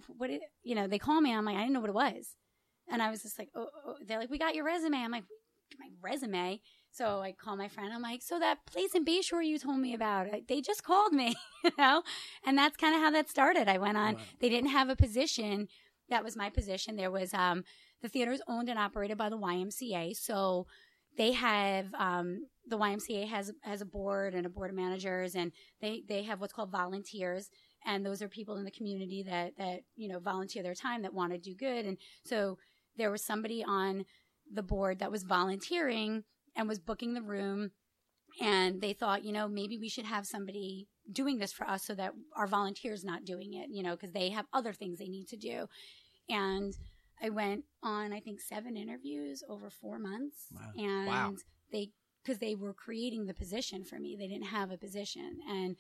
[0.07, 1.33] what, it, you know, they call me.
[1.33, 2.35] I'm like, I didn't know what it was.
[2.89, 3.81] And I was just like, oh, oh.
[3.87, 4.97] oh they're like, we got your resume.
[4.97, 5.25] I'm like,
[5.79, 6.61] my resume.
[6.97, 7.93] So I call my friend.
[7.93, 11.13] I'm like, so that place in Bayshore you told me about, I- they just called
[11.13, 12.01] me, you know?
[12.43, 13.67] And that's kind of how that started.
[13.67, 14.21] I went on, Wow.
[14.39, 15.67] they didn't have a position.
[16.09, 16.95] That was my position.
[16.95, 17.63] There was, um,
[18.01, 20.15] the theater is owned and operated by the YMCA.
[20.15, 20.65] So
[21.17, 25.51] they have, um, the YMCA has, has a board and a board of managers and
[25.81, 27.49] they, they have what's called volunteers.
[27.85, 31.13] And those are people in the community that, that, you know, volunteer their time that
[31.13, 31.85] want to do good.
[31.85, 32.57] And so
[32.97, 34.05] there was somebody on
[34.51, 36.23] the board that was volunteering
[36.57, 37.71] and was booking the room.
[38.41, 41.95] And they thought, you know, maybe we should have somebody doing this for us so
[41.95, 45.27] that our volunteers not doing it, you know, because they have other things they need
[45.29, 45.67] to do.
[46.29, 46.75] And
[47.21, 50.47] I went on, I think, seven interviews over four months.
[50.53, 50.71] Wow.
[50.77, 51.35] And Wow.
[51.71, 51.91] they,
[52.23, 55.39] because they were creating the position for me, they didn't have a position.
[55.49, 55.77] And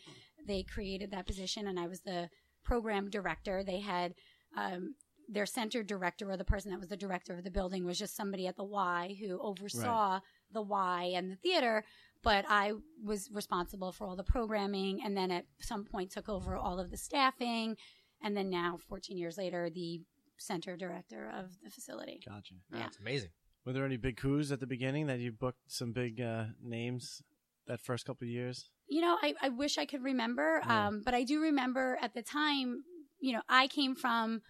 [0.47, 2.29] they created that position, and I was the
[2.63, 3.63] program director.
[3.63, 4.15] They had
[4.55, 4.95] um,
[5.27, 8.15] their center director, or the person that was the director of the building, was just
[8.15, 11.83] somebody at the Y who oversaw the Y and the theater.
[12.23, 16.55] But I was responsible for all the programming, and then at some point took over
[16.55, 17.77] all of the staffing,
[18.21, 20.01] and then now, 14 years later, the
[20.37, 22.19] center director of the facility.
[22.27, 22.55] Gotcha.
[22.73, 22.79] Yeah.
[22.79, 23.29] That's amazing.
[23.65, 27.21] Were there any big coups at the beginning that you booked some big uh, names
[27.67, 28.69] that first couple of years?
[28.87, 30.87] You know, I, I wish I could remember, Yeah.
[30.87, 32.83] um, but I do remember at the time,
[33.19, 34.41] you know, I came from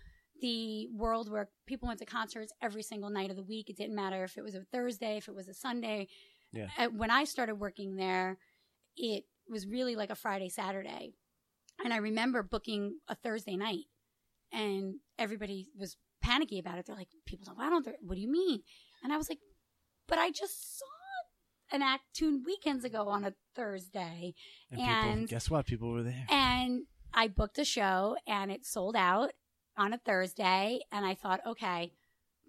[0.41, 3.69] the world where people went to concerts every single night of the week.
[3.69, 6.07] It didn't matter if it was a Thursday, if it was a Sunday.
[6.51, 6.67] Yeah.
[6.77, 8.37] Uh, when I started working there,
[8.95, 11.13] it was really like a Friday, Saturday.
[11.83, 13.85] And I remember booking a Thursday night
[14.51, 16.85] and everybody was panicky about it.
[16.85, 18.61] They're like, people don't, why don't they, what do you mean?
[19.03, 19.39] And I was like,
[20.07, 20.85] but I just saw
[21.71, 24.33] an act two weekends ago on a Thursday.
[24.71, 25.65] And, people, And- guess what?
[25.65, 26.25] People were there.
[26.29, 29.31] And I booked a show and it sold out
[29.77, 30.79] on a Thursday.
[30.91, 31.91] And I thought, okay,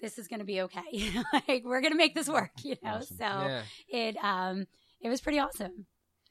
[0.01, 0.81] this is going to be okay.
[1.49, 2.97] Like we're going to make this work, you know?
[2.97, 3.17] Awesome.
[3.17, 3.63] So yeah.
[3.89, 4.67] it, um,
[5.01, 5.87] it was pretty awesome.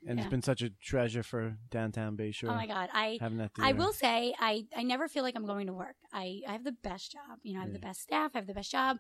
[0.08, 0.24] and yeah.
[0.24, 2.50] it's been such a treasure for downtown Bayshore.
[2.50, 2.90] Oh my God.
[2.94, 5.96] I, that I will say I, I never feel like I'm going to work.
[6.14, 7.40] I, I have the best job.
[7.44, 8.98] You know, I have the best staff, I have the best job.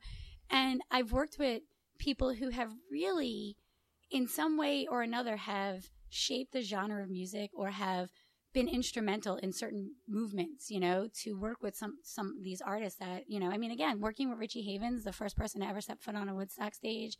[0.50, 1.64] And I've worked with
[2.00, 3.58] people who have really,
[4.12, 8.10] in some way or another, have shaped the genre of music or have
[8.54, 13.00] been instrumental in certain movements, you know, to work with some some of these artists
[13.00, 15.82] that, you know, I mean again, working with Richie Havens, the first person to ever
[15.82, 17.18] step foot on a Woodstock stage,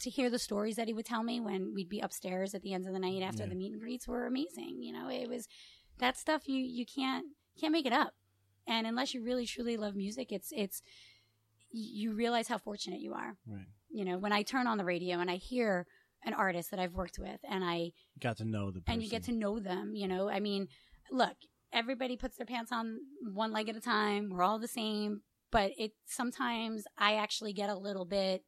[0.00, 2.72] to hear the stories that he would tell me when we'd be upstairs at the
[2.72, 3.48] end of the night after Yeah.
[3.48, 4.82] the meet and greets were amazing.
[4.82, 5.48] You know, it was
[5.98, 7.26] that stuff you you can't
[7.58, 8.14] can't make it up.
[8.66, 10.82] And unless you really truly love music, it's it's
[11.72, 13.36] you realize how fortunate you are.
[13.46, 13.66] Right.
[13.90, 15.86] You know, when I turn on the radio and I hear
[16.24, 18.94] an artist that I've worked with and I Got to know the person.
[18.94, 20.28] and you get to know them, you know.
[20.28, 20.68] I mean,
[21.10, 21.36] look,
[21.72, 22.98] everybody puts their pants on
[23.32, 24.30] one leg at a time.
[24.30, 28.42] We're all the same, but it sometimes I actually get a little bit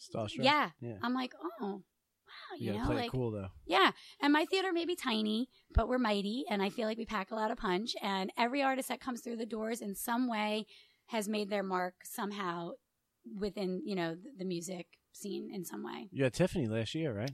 [0.00, 0.44] Starstruck?
[0.44, 0.70] yeah.
[0.80, 0.96] Yeah.
[1.02, 3.48] I'm like, "Oh, wow, You, know, like cool though.
[3.66, 7.04] yeah, and my theater may be tiny, but we're mighty, and I feel like we
[7.06, 7.94] pack a lot of punch.
[8.02, 10.66] And every artist that comes through the doors in some way
[11.06, 12.70] has made their mark somehow
[13.38, 16.08] within you know the music scene in some way.
[16.12, 17.32] You had Tiffany last year, right?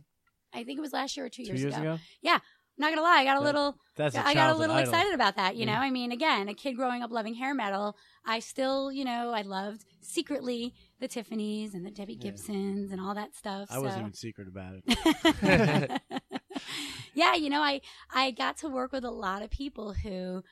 [0.52, 1.98] I think it was last year or two, Two years ago.
[2.22, 2.38] Yeah.
[2.80, 4.88] Not gonna lie, I got a That- little, That's a I got a little idol.
[4.88, 5.56] excited about that.
[5.56, 5.80] You know, Yeah.
[5.80, 9.42] I mean, again, a kid growing up loving hair metal, I still, you know, I
[9.42, 12.30] loved secretly the Tiffany's and the Debbie Yeah.
[12.30, 13.68] Gibsons and all that stuff.
[13.72, 16.02] I wasn't even secret about it.
[17.14, 17.80] yeah, you know, I
[18.14, 20.42] I got to work with a lot of people who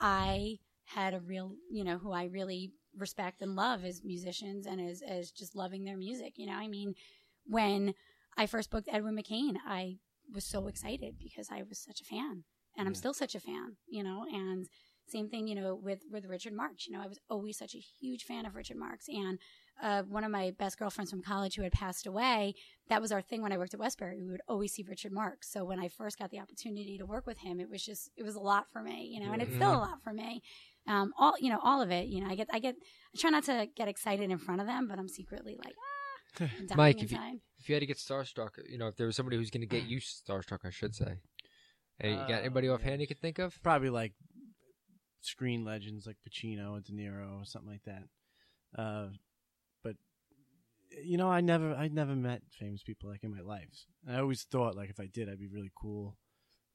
[0.00, 4.80] I had a real, you know, who I really respect and love as musicians and
[4.80, 6.34] as as just loving their music.
[6.36, 6.94] You know, I mean,
[7.46, 7.94] when
[8.36, 9.98] I first booked Edwin McCain, I
[10.32, 12.44] was so excited because I was such a fan,
[12.76, 12.98] and I'm Yeah.
[12.98, 13.76] still such a fan.
[13.88, 14.68] You know, and
[15.08, 16.86] same thing, you know, with with Richard Marx.
[16.86, 19.38] You know, I was always such a huge fan of Richard Marx, and
[19.80, 22.54] uh, one of my best girlfriends from college who had passed away.
[22.88, 24.20] That was our thing when I worked at Westbury.
[24.22, 25.48] We would always see Richard Marx.
[25.52, 28.24] So when I first got the opportunity to work with him, it was just it
[28.24, 30.42] was a lot for me, you know, and it's still a lot for me.
[30.88, 32.06] Um, all you know, all of it.
[32.08, 32.74] You know, I get I get
[33.14, 35.74] I try not to get excited in front of them, but I'm secretly like,
[36.40, 37.18] ah, I'm dying Mike, if you-
[37.58, 39.66] If you had to get starstruck, you know, if there was somebody who's going to
[39.66, 41.18] get you starstruck, I should say.
[41.98, 42.74] Hey, you got Uh, anybody yeah.
[42.74, 43.60] offhand you can think of?
[43.62, 44.12] Probably like
[45.20, 48.04] screen legends like Pacino and De Niro or something like that.
[48.80, 49.08] Uh,
[49.82, 49.96] but
[51.04, 53.86] you know, I never, I never met famous people like in my life.
[54.08, 56.16] I always thought like if I did, I'd be really cool.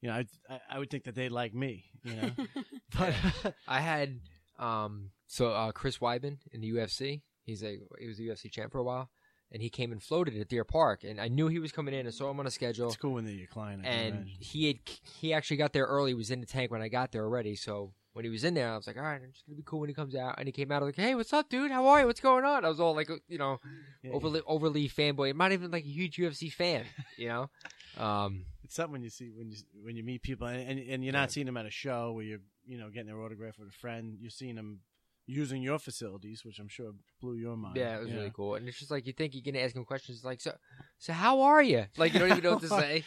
[0.02, 1.84] You know, I, I, I would think that they'd like me.
[2.04, 2.30] You know,
[2.98, 3.14] but
[3.68, 4.20] I had
[4.58, 7.22] um so uh Chris Weidman in the UFC.
[7.44, 9.10] He's a he was a UFC champ for a while,
[9.50, 12.06] and he came and floated at Deer Park, and I knew he was coming in.
[12.06, 13.82] and saw him on a schedule, it's cool when they're your client.
[13.84, 14.76] I and he had
[15.20, 16.10] he actually got there early.
[16.10, 17.56] He was in the tank when I got there already.
[17.56, 19.62] So when he was in there, I was like, all right, I'm just gonna be
[19.64, 20.34] cool when he comes out.
[20.38, 21.70] And he came out like, hey, what's up, dude?
[21.70, 22.06] How are you?
[22.06, 22.64] What's going on?
[22.64, 23.58] I was all like, you know,
[24.02, 25.30] Yeah, overly overly fanboy.
[25.30, 26.84] I'm not even like a huge UFC fan,
[27.16, 27.50] you know.
[27.98, 31.04] Um, It's something when you see when you when you meet people and and, and
[31.04, 31.32] you're not Yeah.
[31.34, 34.16] seeing them at a show where you're you know getting their autograph with a friend.
[34.18, 34.80] You're seeing them
[35.26, 37.76] using your facilities, which I'm sure blew your mind.
[37.76, 38.54] Yeah, it was you really cool.
[38.54, 40.54] And it's just like you think you're gonna ask him questions like, so,
[40.98, 41.84] so how are you?
[41.98, 43.04] Like you don't even know what to say.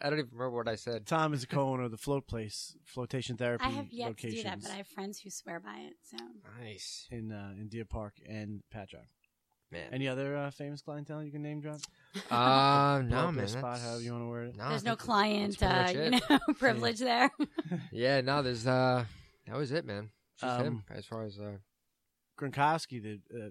[0.00, 1.04] I don't even remember what I said.
[1.04, 4.42] Tom is a co-owner of the Float Place Flotation Therapy I have yet locations to
[4.42, 5.96] do that, but I have friends who swear by it.
[6.02, 6.16] So
[6.62, 7.06] Nice.
[7.10, 9.10] in uh, in Deer Park and Patchogue.
[9.72, 9.88] Man.
[9.92, 11.80] Any other uh, famous clientele you can name drop?
[12.30, 13.36] Uh, no, up man.
[13.38, 14.56] their spot, however you want to word it.
[14.56, 17.28] no, There's no client, uh, you know, privilege there.
[17.90, 19.04] Yeah, no, there's uh,
[19.48, 20.10] that was it, man.
[20.40, 21.56] Just him Um, as far as uh,
[22.38, 23.50] Gronkowski, the uh,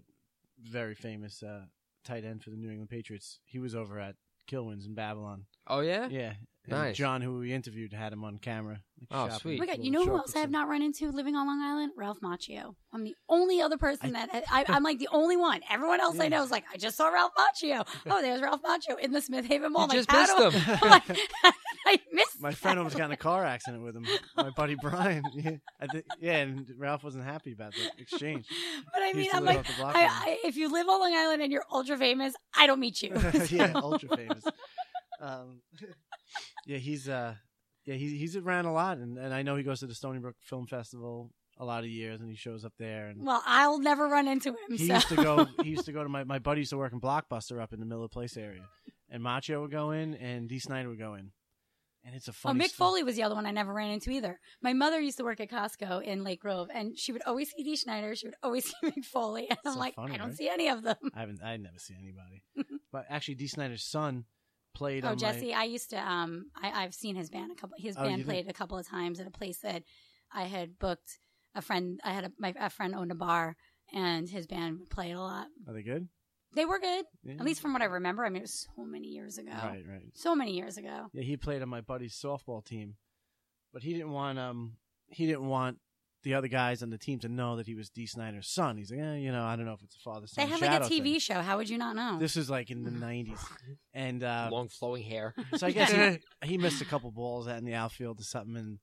[0.62, 1.66] very famous uh,
[2.06, 4.16] tight end for the New England Patriots, he was over at
[4.50, 5.46] Kilwins in Babylon.
[5.68, 6.34] oh yeah, Yeah.
[6.66, 6.96] And Nice.
[6.96, 8.80] John, who we interviewed, had him on camera.
[9.02, 9.40] like, Oh, shopping.
[9.40, 9.56] sweet.
[9.60, 11.60] Oh my God, you know who else I have not run into living on Long
[11.62, 11.92] Island?
[11.98, 12.76] Ralph Macchio.
[12.94, 15.60] I'm the only other person I- that I, I'm like the only one.
[15.70, 17.86] Everyone else I know is like, I just saw Ralph Macchio.
[18.10, 19.88] Oh, there's Ralph Macchio in the Smith Haven Mall.
[19.92, 20.78] you I'm just missed do- him.
[20.84, 21.04] I'm like,
[21.86, 22.42] I missed.
[22.42, 24.06] My friend almost got in a car accident with him.
[24.38, 25.24] My buddy Brian.
[25.34, 25.52] Yeah,
[25.82, 28.46] I think, yeah, and Ralph wasn't happy about the exchange.
[28.94, 31.42] But I mean, I'm like, the block I, I, if you live on Long Island
[31.42, 33.10] and you're ultra famous, I don't meet you.
[33.50, 34.46] yeah, ultra famous.
[35.20, 35.62] Um,
[36.66, 37.36] yeah, he's uh,
[37.86, 40.20] yeah, he's he's around a lot, and, and I know he goes to the Stony
[40.20, 43.08] Brook Film Festival a lot of years, and he shows up there.
[43.10, 44.56] And Well, I'll never run into him.
[44.78, 44.94] he so.
[44.96, 45.48] used to go.
[45.64, 47.80] He used to go to my my buddy used to work in Blockbuster up in
[47.80, 48.64] the Miller Place area,
[49.10, 51.32] and Macchio would go in, and Dee Snider would go in,
[52.06, 52.50] and it's a Oh.
[52.54, 54.40] Mick sto- Foley was the other one I never ran into either.
[54.62, 57.64] My mother used to work at Costco in Lake Grove, and she would always see
[57.64, 58.16] Dee Snider.
[58.16, 60.38] She would always see Mick Foley, and I'm So like, funny, I don't right?
[60.38, 60.96] see any of them.
[61.14, 61.44] I haven't.
[61.44, 62.44] I never see anybody,
[62.92, 64.26] but actually, Dee Snider's son
[64.74, 65.06] played.
[65.06, 65.98] Oh, Jesse, My, I used to.
[65.98, 67.76] Um, I, I've seen his band a couple.
[67.80, 69.84] His Oh, band played a couple of times at a place that
[70.34, 71.20] I had booked.
[71.56, 73.56] A friend, I had a, my a friend owned a bar,
[73.94, 75.48] and his band played a lot.
[75.68, 76.08] are they good?
[76.56, 77.34] They were good, Yeah.
[77.40, 78.24] at least from what I remember.
[78.26, 79.52] I mean, it was so many years ago.
[79.52, 80.10] Right, right.
[80.14, 81.08] So many years ago.
[81.14, 82.96] Yeah, he played on my buddy's softball team,
[83.72, 85.78] but he didn't want um he didn't want
[86.24, 88.78] the other guys on the team to know that he was Dee Snider's son.
[88.78, 90.48] He's like, eh, you know, I don't know if it's a father They son.
[90.50, 91.42] had like a TV show.
[91.42, 92.18] How would you not know?
[92.20, 93.40] This is like in the '90s,
[93.94, 95.36] and uh, long flowing hair.
[95.58, 95.92] so I guess
[96.42, 98.80] he, he missed a couple balls out in the outfield or something, and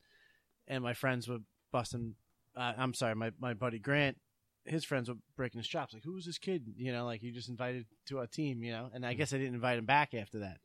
[0.69, 1.39] and my friends were
[1.73, 2.15] busting.
[2.57, 4.19] Uh, I'm sorry, my my buddy Grant.
[4.67, 5.95] His friends were breaking his chops.
[5.95, 6.65] Like, who's this kid?
[6.77, 8.63] You know, like you just invited to our team.
[8.63, 10.59] You know, and I guess I didn't invite him back after that.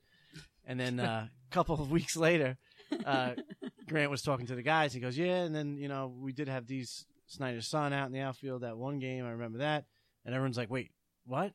[0.67, 2.57] And then uh, a couple of weeks later,
[3.05, 3.31] uh,
[3.87, 4.93] Grant was talking to the guys.
[4.93, 6.85] He goes, "Yeah," and then you know we did have Dee
[7.27, 9.25] Snider's son out in the outfield that one game.
[9.25, 9.85] I remember that,
[10.25, 10.91] and everyone's like, "Wait,
[11.25, 11.53] what?"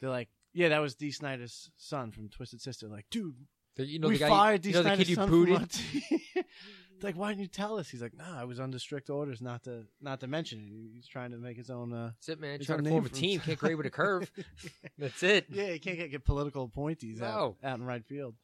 [0.00, 3.34] They're like, "Yeah, that was Dee Snider's son from Twisted Sister." Like, dude,
[3.76, 4.68] The- you know we the guy, fired D.
[4.70, 6.44] you know the Snider's kid you son from booted.
[7.02, 7.88] like, why didn't you tell us?
[7.88, 11.06] He's like, "Nah, I was under strict orders not to not to mention it." He's
[11.06, 11.92] trying to make his own.
[11.92, 12.60] Uh, That's it, man.
[12.60, 14.30] Trying to form a team, can't grade with a curve.
[14.98, 15.46] That's it.
[15.50, 18.34] yeah, you can't get, get political appointees out, out in right field.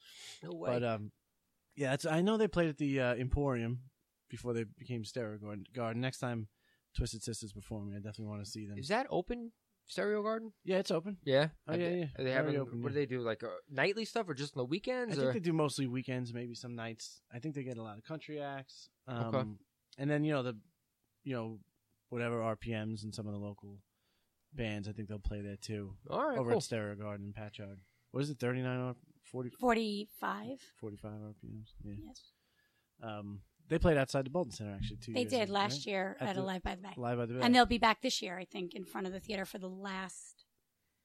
[0.42, 0.70] No way.
[0.70, 1.12] But um,
[1.80, 3.80] yeah, I know they played at the uh, Emporium
[4.28, 5.38] before they became Stereo
[5.74, 6.00] Garden.
[6.02, 6.48] Next time
[6.94, 8.76] Twisted Sisters performing, I definitely want to see them.
[8.78, 9.52] Is that open?
[9.86, 10.52] Stereo Garden?
[10.62, 11.16] yeah, it's open.
[11.24, 11.48] Yeah.
[11.66, 12.04] Oh, yeah, yeah.
[12.18, 12.56] Are they having?
[12.58, 13.22] open, what do they do?
[13.22, 15.14] Like uh, nightly stuff, or just on the weekends?
[15.14, 15.32] I weekends?
[15.32, 17.22] think they do mostly weekends, maybe some nights.
[17.34, 18.90] I think they get a lot of country acts.
[19.08, 19.48] Um, Okay.
[19.98, 20.56] And then you know the,
[21.24, 21.58] you know,
[22.10, 23.78] whatever RPMs and some of the local
[24.52, 24.86] bands.
[24.86, 26.58] I think they'll play there too all right, over cool.
[26.58, 27.78] at Stereo Garden in Patchogue.
[28.10, 28.38] What is it?
[28.38, 28.94] 39 or
[29.30, 30.46] 40, 45.
[30.80, 31.68] 45 RPMs.
[31.84, 31.92] Yeah.
[32.06, 32.20] Yes.
[33.02, 35.86] Um, they played outside the Boulton Center actually two They did ago, last right?
[35.86, 36.94] year At at, a Live by the Bay.
[36.96, 37.40] Live by the Bay.
[37.42, 39.68] And they'll be back this year, I think, in front of the theater for the
[39.68, 40.44] last,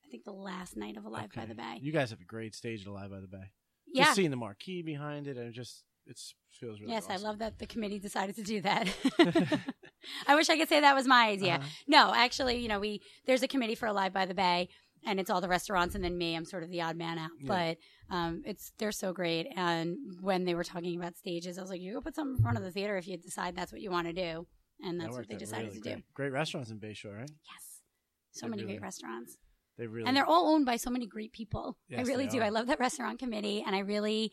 [0.03, 1.77] I think the last night of a Live by the Bay.
[1.81, 3.51] You guys have a great stage at Live by the Bay.
[3.93, 4.05] yeah.
[4.05, 6.19] Just seeing the marquee behind it, and it just it
[6.59, 6.91] feels really.
[6.91, 8.87] yes, I love that the committee decided to do that.
[10.27, 11.55] I wish I could say that was my idea.
[11.55, 11.67] Uh-huh.
[11.87, 14.69] No, actually, you know, we there's a committee for Alive by the Bay,
[15.05, 16.35] and it's all the restaurants, and then me.
[16.35, 17.47] I'm sort of the odd man out, Yeah.
[18.09, 19.47] but um, it's they're so great.
[19.55, 22.41] And when they were talking about stages, I was like, you go put something in
[22.43, 24.47] front of the theater if you decide that's what you want to do,
[24.81, 25.89] and That that's what they decided really to do.
[25.95, 26.13] great.
[26.13, 27.29] Great restaurants in Bayshore, right?
[27.29, 27.81] Yes,
[28.31, 29.37] so They many really- great restaurants.
[29.77, 31.77] They really and they're all owned by so many great people.
[31.95, 32.39] I really do.
[32.39, 32.43] are.
[32.43, 34.31] I love that restaurant committee, and I really,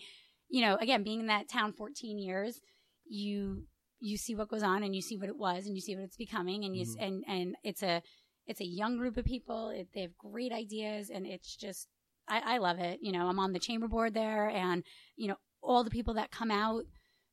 [0.49, 2.61] you know, again, being in that town 14 years,
[3.07, 3.67] you
[4.05, 6.03] you see what goes on, and you see what it was, and you see what
[6.05, 7.07] it's becoming, and you s Mhm.
[7.07, 8.03] and and it's a
[8.47, 9.71] it's a young group of people.
[9.71, 11.89] It, they have great ideas, and it's just
[12.29, 12.99] I, I love it.
[13.03, 14.85] You know, I'm on the chamber board there, and
[15.17, 16.85] you know all the people that come out,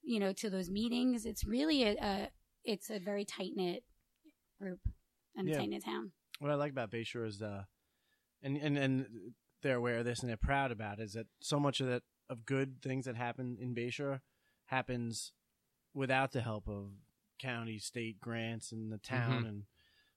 [0.03, 1.25] you know, to those meetings.
[1.25, 2.29] It's really a, a
[2.63, 3.83] it's a very tight knit
[4.61, 4.79] group
[5.35, 5.57] and a Yeah.
[5.59, 6.11] tight knit town.
[6.39, 7.63] what I like about Bayshore is uh,
[8.43, 9.05] and and and
[9.61, 12.03] they're aware of this and they're proud about it, is that so much of that
[12.29, 14.19] of good things that happen in Bayshore
[14.65, 15.33] happens
[15.93, 16.91] without the help of
[17.39, 19.63] county, state grants and the town, and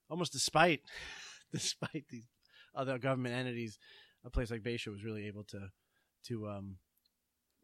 [0.09, 0.81] almost despite
[1.51, 2.27] despite these
[2.75, 3.77] other government entities,
[4.25, 5.69] a place like Bayshore was really able to
[6.27, 6.77] to um.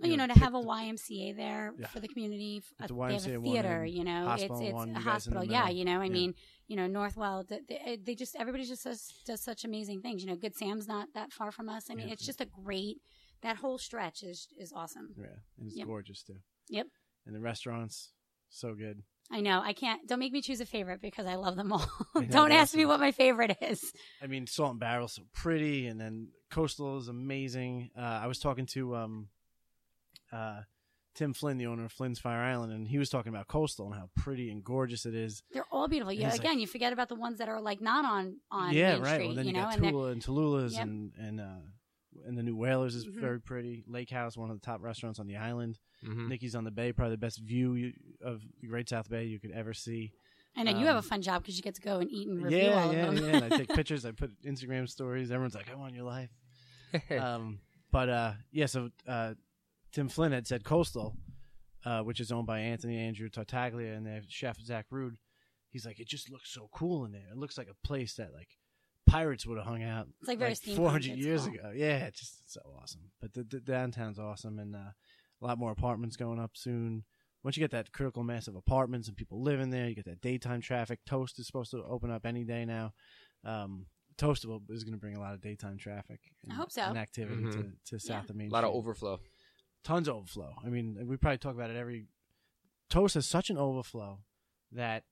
[0.01, 1.87] Well, you know, to have a YMCA there Yeah.
[1.87, 2.63] for the community.
[2.79, 4.71] With the uh, they have YMCA a theater, you know, it's it's one, a you
[4.73, 5.43] guys in the hospital.
[5.43, 6.09] Yeah, you know, I Yeah.
[6.13, 6.35] mean,
[6.67, 7.45] you know, Northwell.
[7.45, 10.23] They, they just everybody just does does such amazing things.
[10.23, 11.89] You know, Good Sam's not that far from us.
[11.91, 12.13] I mean, Yeah.
[12.13, 13.01] it's just a great.
[13.41, 15.15] That whole stretch is is awesome.
[15.17, 15.25] Yeah,
[15.57, 15.87] and it's Yep.
[15.87, 16.37] gorgeous too.
[16.69, 16.87] Yep.
[17.25, 18.13] And the restaurants,
[18.49, 19.03] so good.
[19.31, 19.61] I know.
[19.63, 20.07] I can't.
[20.07, 21.85] Don't make me choose a favorite because I love them all.
[22.15, 23.93] Know, don't ask me what my favorite is.
[24.21, 27.91] I mean, Salt and Barrel's so pretty, and then Coastal is amazing.
[27.97, 29.27] Uh, I was talking to um,
[30.31, 30.61] uh,
[31.15, 33.95] Tim Flynn, the owner of Flynn's Fire Island, and he was talking about Coastal and
[33.95, 35.43] how pretty and gorgeous it is.
[35.51, 36.11] They're all beautiful.
[36.13, 38.73] Yeah, it's like- again, you forget about the ones that are like not on on
[38.73, 39.13] yeah, Main right.
[39.13, 39.25] Street.
[39.27, 40.83] well, then you you, know, got Tula and Tallulah's Yep.
[40.83, 41.45] and and uh,
[42.25, 43.19] and the new Whalers is Mhm.
[43.21, 43.83] very pretty.
[43.87, 45.77] Lake House, one of the top restaurants on the island.
[46.05, 46.29] Mhm.
[46.29, 49.39] Nikki's on the Bay, probably the best view you, of the Great South Bay you
[49.39, 50.13] could ever see.
[50.55, 52.27] I know you have a um, fun job because you get to go and eat
[52.27, 53.25] and review yeah, all yeah, of them.
[53.25, 53.35] yeah.
[53.37, 54.05] And I take pictures.
[54.05, 55.31] I put Instagram stories.
[55.31, 56.29] Everyone's like, "I want your life."
[57.19, 57.59] um,
[57.91, 59.33] but uh, yeah, so uh,
[59.91, 61.15] Tim Flynn had said Coastal,
[61.85, 65.17] uh, which is owned by Anthony Andrew Tartaglia and their chef Zach Rude.
[65.69, 67.27] He's like, it just looks so cool in there.
[67.31, 68.49] It looks like a place that like
[69.07, 71.53] pirates would have hung out It's like very 400 years cool.
[71.53, 71.71] ago.
[71.75, 73.11] Yeah, it's just so awesome.
[73.21, 74.91] But the, the downtown's awesome, and uh,
[75.41, 77.03] a lot more apartments going up soon.
[77.43, 80.21] Once you get that critical mass of apartments and people living there, you get that
[80.21, 80.99] daytime traffic.
[81.05, 82.93] Toast is supposed to open up any day now.
[83.45, 83.85] Um,
[84.17, 86.19] Toast will, is going to bring a lot of daytime traffic.
[86.43, 86.81] And, I hope so.
[86.81, 87.53] And activity Mhm.
[87.53, 88.31] to, to south Yeah.
[88.31, 89.21] of Main A lot of overflow.
[89.85, 90.53] Tons of overflow.
[90.65, 92.07] I mean, we probably talk about it every.
[92.89, 94.19] Toast has such an overflow
[94.73, 95.05] that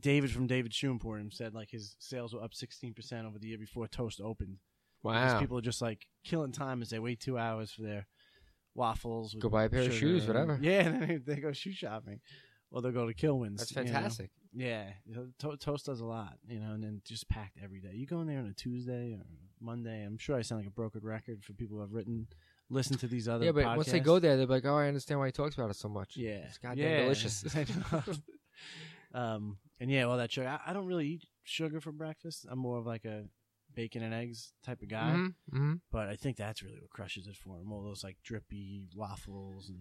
[0.00, 3.58] David from David Shoe Emporium said like his sales were up 16% over the year
[3.58, 4.58] before Toast opened.
[5.02, 5.38] Because Wow.
[5.40, 8.08] people are just like killing time as they wait two hours for their
[8.76, 9.34] waffles.
[9.34, 10.58] Go buy a pair of shoes, and- whatever.
[10.60, 12.20] Yeah, and then they go shoe shopping.
[12.70, 13.58] Or they'll go to Kilwins.
[13.58, 13.92] That's you know?
[13.92, 14.30] fantastic.
[14.52, 17.80] Yeah, you know, to- Toast does a lot, you know, and then just packed every
[17.80, 17.92] day.
[17.94, 19.22] You go in there on a Tuesday or
[19.60, 20.04] Monday.
[20.04, 22.26] I'm sure I sound like a broken record for people who have written,
[22.68, 23.44] listened to these other.
[23.44, 25.70] Yeah, but once they go there, they're like, "Oh, I understand why he talks about
[25.70, 27.02] it so much." yeah, it's goddamn yeah.
[27.02, 27.44] delicious.
[29.14, 30.48] Um, and yeah, well, that sugar.
[30.48, 32.46] I, I don't really eat sugar for breakfast.
[32.50, 33.24] I'm more of like a
[33.76, 35.12] bacon and eggs type of guy.
[35.12, 35.80] Mhm, mhm.
[35.92, 37.70] But I think that's really what crushes it for him.
[37.70, 39.78] All those like drippy waffles and.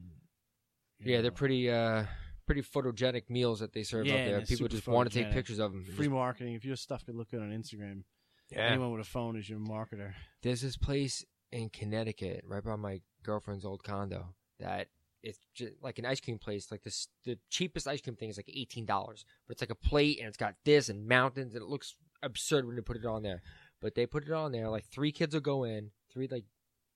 [0.99, 2.05] you Yeah, they're pretty, uh,
[2.45, 4.41] pretty photogenic meals that they serve Yeah, out there.
[4.41, 5.83] People just want to take pictures of them.
[5.83, 6.53] free marketing.
[6.53, 8.03] If your stuff could look good on Instagram,
[8.51, 8.59] yeah.
[8.59, 10.13] anyone with a phone is your marketer.
[10.43, 14.89] There's this place in Connecticut, right by my girlfriend's old condo, that
[15.23, 16.69] it's just like an ice cream place.
[16.71, 19.75] Like this, the cheapest ice cream thing is like eighteen dollars, but it's like a
[19.89, 23.05] plate and it's got this and mountains, and it looks absurd when you put it
[23.05, 23.41] on there.
[23.81, 24.69] But they put it on there.
[24.69, 26.45] Like three kids will go in, three like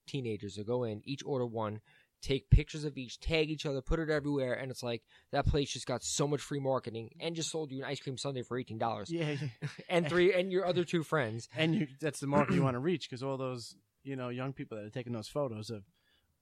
[0.08, 1.82] teenagers will go in, each order one,
[2.22, 5.72] take pictures of each, tag each other, put it everywhere, and it's like that place
[5.72, 8.58] just got so much free marketing and just sold you an ice cream sundae for
[8.58, 9.36] eighteen dollars, Yeah,
[9.90, 11.48] and three and your other two friends.
[11.56, 14.54] and you, that's the market you want to reach because all those you know young
[14.54, 15.84] people that are taking those photos of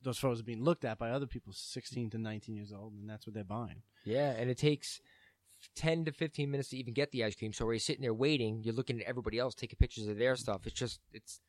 [0.03, 3.09] those photos are being looked at by other people 16 to 19 years old and
[3.09, 5.01] that's what they're buying Yeah, and it takes
[5.75, 7.53] 10 to 15 minutes to even get the ice cream.
[7.53, 10.65] So you're sitting there waiting, you're looking at everybody else taking pictures of their stuff.
[10.65, 11.39] It's just, it's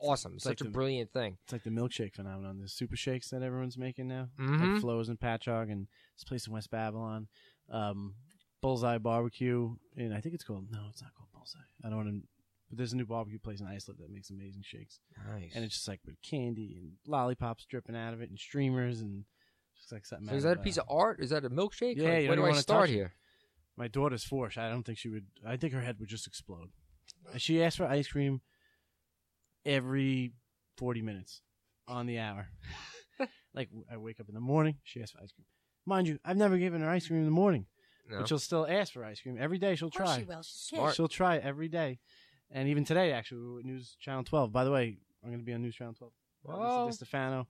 [0.00, 0.32] awesome.
[0.34, 1.38] It's It's like such a the- brilliant thing.
[1.44, 4.72] it's like the milkshake phenomenon the super shakes that everyone's making now Mhm.
[4.74, 7.28] like flows and patchogue and this place in west babylon
[7.70, 8.14] um,
[8.60, 12.08] bullseye barbecue and i think it's called no it's not called bullseye i don't want
[12.08, 12.28] to
[12.68, 15.00] but there's a new barbecue place in iceland that makes amazing shakes
[15.30, 15.52] Nice.
[15.54, 19.24] and it's just like with candy and lollipops dripping out of it and streamers and
[19.78, 21.20] just like something so is that a piece of art?
[21.20, 21.96] Is that a milkshake?
[21.96, 23.12] Yeah, where do I start here?
[23.76, 24.50] My daughter's four.
[24.56, 25.26] I don't think she would.
[25.46, 26.70] I think her head would just explode.
[27.36, 28.40] She asked for ice cream
[29.64, 30.32] every
[30.76, 31.42] forty minutes
[31.88, 32.48] on the hour.
[33.54, 35.46] like I wake up in the morning, she asks for ice cream.
[35.84, 37.66] Mind you, I've never given her ice cream in the morning,
[38.10, 38.18] No.
[38.18, 39.76] but she'll still ask for ice cream every day.
[39.76, 40.18] She'll Of course try.
[40.18, 40.42] she will.
[40.42, 40.76] She's a.
[40.76, 40.94] Smart.
[40.96, 41.98] She'll try every day,
[42.50, 44.52] and even today, actually, we were at News Channel Twelve.
[44.52, 46.12] By the way, I'm going to be on News Channel Twelve.
[46.42, 46.86] Whoa.
[46.86, 47.46] Lisa Stefano,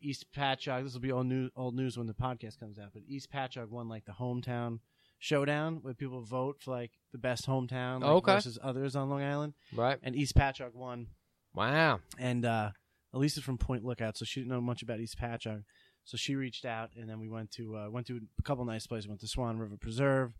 [0.00, 0.84] East Patchogue.
[0.84, 2.90] This will be old news, old news when the podcast comes out.
[2.92, 4.78] But East Patchogue won like the hometown
[5.18, 8.34] showdown where people vote for like the best hometown like, Okay.
[8.34, 9.54] versus others on Long Island.
[9.74, 9.98] Right.
[10.02, 11.08] And East Patchogue won.
[11.54, 12.00] Wow.
[12.18, 12.70] And uh,
[13.12, 15.64] Elisa's from Point Lookout, so she didn't know much about East Patchogue.
[16.04, 18.86] So she reached out, and then we went to uh, went to a couple nice
[18.86, 19.08] places.
[19.08, 20.32] Went to Swan River Preserve.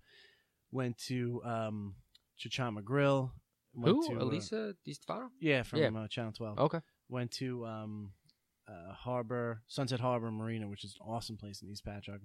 [0.71, 1.95] Went to um,
[2.39, 3.33] Chichama Grill.
[3.75, 4.09] Went Who?
[4.15, 5.31] to, uh, Elisa Di Stefano?
[5.41, 5.89] yeah, from Yeah.
[5.89, 6.81] Uh, Channel Twelve Okay.
[7.09, 8.13] went to um,
[8.67, 12.23] uh, Harbor Sunset Harbor Marina, which is an awesome place in East Patchogue,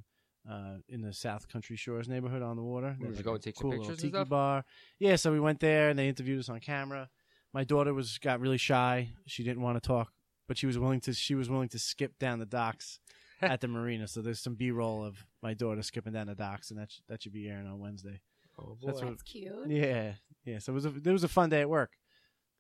[0.50, 2.96] uh, in the South Country Shores neighborhood on the water.
[3.00, 4.30] Did There's you go a and take some cool little pictures and tiki stuff?
[4.30, 4.66] bar.
[5.00, 7.10] Yeah, so we went there and they interviewed us on camera.
[7.54, 10.12] My daughter was got really shy; she didn't want to talk,
[10.48, 11.14] but she was willing to.
[11.14, 13.00] She was willing to skip down the docks
[13.42, 14.08] at the marina.
[14.08, 17.22] So there's some B-roll of my daughter skipping down the docks, and that sh- that
[17.22, 18.22] should be airing on Wednesday.
[18.60, 19.06] Oh, That's boy.
[19.06, 19.54] what- That's cute.
[19.68, 20.14] Yeah,
[20.46, 20.60] yeah.
[20.60, 21.92] So it was a it was a fun day at work,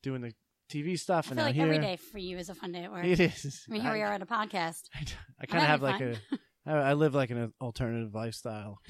[0.03, 0.33] doing the
[0.69, 2.71] TV stuff, I and feel out like here every day for you is a fun
[2.71, 3.05] day at work.
[3.05, 3.65] it is.
[3.67, 4.83] I mean, here we are at a podcast.
[4.95, 5.05] I,
[5.41, 8.79] I kind of have like having a, I, I live like an alternative lifestyle.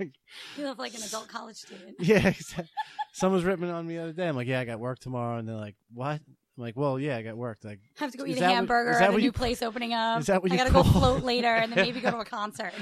[0.00, 1.94] You look like an adult college student.
[2.00, 2.68] yeah, exactly.
[3.12, 4.26] Someone's ripping on me the other day.
[4.26, 6.14] I'm like, yeah, I got work tomorrow, and they're like, what?
[6.20, 7.58] I'm like, well, yeah, I got work.
[7.62, 9.32] Like, have to go eat a that what- hamburger is that at a new you-
[9.44, 10.18] place opening up.
[10.18, 12.72] is that what I gotta go float later and then maybe go to a concert.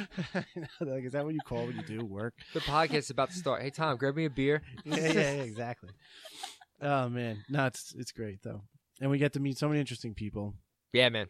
[0.81, 2.03] like, is that what you call when you do?
[2.03, 2.33] Work?
[2.55, 3.61] The podcast is about to start.
[3.61, 4.63] Hey Tom, grab me a beer.
[4.87, 5.91] yeah, yeah, yeah, exactly.
[6.81, 8.63] Oh man, no, it's it's great though,
[9.03, 10.55] and we get to meet so many interesting people.
[10.95, 11.27] Yeah, man.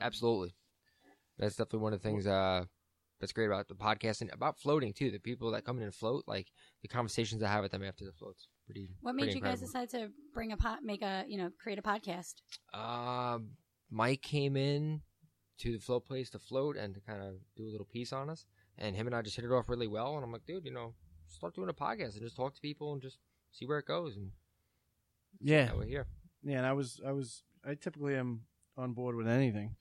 [0.00, 0.54] Absolutely.
[1.40, 2.64] That's definitely one of the things uh
[3.20, 5.10] that's great about the podcast and about floating too.
[5.10, 6.46] The people that come in and float, like
[6.82, 8.48] the conversations I have with them after the floats.
[8.66, 11.50] Pretty What made pretty you guys decide to bring a pot, make a, you know,
[11.60, 12.34] create a podcast?
[12.72, 13.50] Um,
[13.90, 15.02] Mike came in
[15.58, 18.30] to the float place to float and to kind of do a little piece on
[18.30, 18.46] us,
[18.78, 20.14] and him and I just hit it off really well.
[20.14, 20.94] And I'm like, dude, you know,
[21.26, 23.18] start doing a podcast and just talk to people and just
[23.50, 24.16] see where it goes.
[24.16, 24.30] And
[25.40, 26.06] Yeah, we're here.
[26.42, 26.58] yeah.
[26.58, 28.42] And I was, I was, I typically am
[28.78, 29.74] on board with anything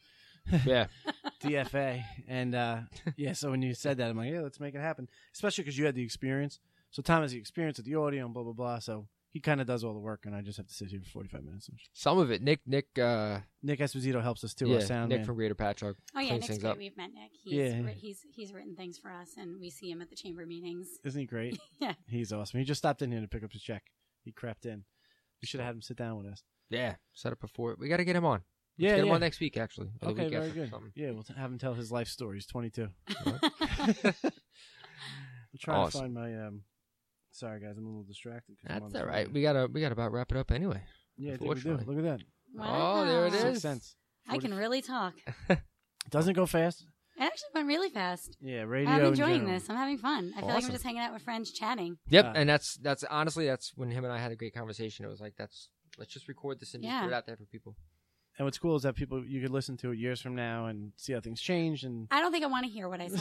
[0.65, 0.87] Yeah,
[1.39, 2.79] DFA, and uh
[3.17, 3.33] yeah.
[3.33, 5.09] So when you said that, I'm like, yeah, let's make it happen.
[5.33, 6.59] Especially because you had the experience.
[6.91, 8.79] So Tom has the experience with the audio and blah blah blah.
[8.79, 10.99] So he kind of does all the work, and I just have to sit here
[11.03, 11.69] for 45 minutes.
[11.93, 12.41] some of it.
[12.41, 14.67] Nick, Nick, uh, Nick Esposito helps us too.
[14.67, 15.25] yeah, our sound Nick man.
[15.27, 15.93] from Greater Patchogue.
[16.15, 16.71] Oh yeah, cleans Nick's great.
[16.71, 16.77] up.
[16.79, 17.29] We've met Nick.
[17.43, 17.81] He's, Yeah.
[17.83, 20.87] writ- he's he's written things for us, and we see him at the chamber meetings.
[21.03, 21.59] Isn't he great?
[21.79, 21.93] Yeah.
[22.07, 22.59] He's awesome.
[22.59, 23.83] He just stopped in here to pick up his check.
[24.23, 24.83] He crept in.
[25.41, 26.43] We should have had him sit down with us.
[26.71, 27.75] Yeah, set up before.
[27.79, 28.41] We got to get him on.
[28.79, 29.13] Let's Yeah, get him yeah.
[29.15, 29.87] on next week actually.
[29.87, 30.69] or the Okay, week very after, good.
[30.69, 30.91] something.
[30.95, 32.37] Yeah, we'll t- have him tell his life story.
[32.37, 32.87] He's 22.
[33.25, 33.39] Oh,
[35.51, 35.91] I'm trying Awesome.
[35.91, 36.47] to find my.
[36.47, 36.61] um
[37.31, 38.57] Sorry, guys, I'm a little distracted.
[38.57, 39.13] 'cause I'm on That's the all phone.
[39.13, 39.31] right.
[39.33, 40.81] We gotta we gotta about wrap it up anyway.
[41.17, 41.69] Yeah, I think we do.
[41.71, 41.95] Unfortunately.
[41.95, 42.25] Look at that.
[42.59, 43.35] Oh, there it Wow.
[43.37, 43.41] is.
[43.41, 43.95] Six cents.
[44.27, 45.13] I can really talk.
[46.09, 46.85] Doesn't go fast.
[47.17, 48.37] It actually went really fast.
[48.41, 48.89] Yeah, radio.
[48.93, 49.53] I'm in enjoying general.
[49.59, 49.69] this.
[49.69, 50.33] I'm having fun.
[50.35, 51.97] I feel like I'm just hanging out with friends, chatting.
[52.09, 55.05] Yep, Uh, and that's that's honestly that's when him and I had a great conversation.
[55.05, 57.01] It was like that's let's just record this and just Yeah.
[57.01, 57.75] put it out there for people.
[58.39, 60.93] And what's cool is that people you could listen to it years from now and
[60.95, 61.83] see how things changed.
[61.83, 63.19] And I don't think I want to hear what I say.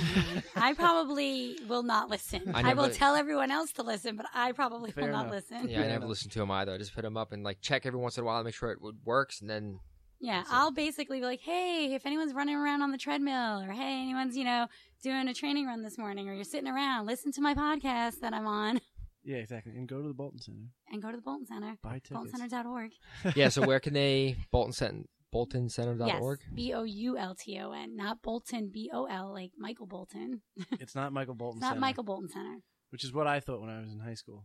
[0.57, 2.43] I probably will not listen.
[2.55, 5.23] I I, will never- tell everyone else to listen, but I probably Fair will not
[5.27, 5.35] enough.
[5.51, 5.69] listen.
[5.69, 6.07] Yeah, I never no.
[6.07, 6.73] listened to them either.
[6.73, 8.55] I just put them up and like check every once in a while to make
[8.55, 9.81] sure it would- works, and then
[10.21, 10.55] Yeah, That's it.
[10.55, 14.37] I'll basically be like, hey, if anyone's running around on the treadmill, or hey, anyone's,
[14.37, 14.66] you know,
[15.03, 18.33] doing a training run this morning, or you're sitting around, listen to my podcast that
[18.33, 18.81] I'm on,
[19.29, 19.72] yeah, exactly.
[19.76, 20.66] And go to the Boulton Center.
[20.91, 22.33] and go to the Boulton Center, Buy tickets.
[22.33, 22.93] boultoncenter.org.
[23.37, 23.49] yeah.
[23.51, 26.41] So where can they Boulton Center BoultonCenter.org?
[26.43, 29.87] Yes, B O U L T O N, not Bolton, B O L, like Michael
[29.87, 30.41] Bolton.
[30.81, 32.57] It's not Michael Bolton It's not Center, Michael Bolton Center.
[32.91, 34.45] which is what I thought when I was in high school.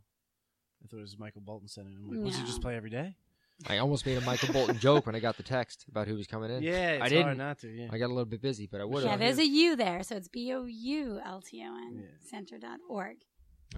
[0.84, 1.90] I thought it was Michael Bolton Center.
[1.98, 2.48] I'm like, what's he No.
[2.48, 3.16] just play every day?
[3.70, 6.28] I almost made a Michael Bolton joke when I got the text about who was
[6.28, 6.62] coming in.
[6.64, 7.38] Yeah, it's I didn't.
[7.38, 7.70] not to.
[7.70, 7.88] Yeah.
[7.92, 9.20] I got a little bit busy, but I would Yeah, have.
[9.20, 12.08] there's a U there, so it's B O U L T O N, Yeah.
[12.30, 13.18] center.org.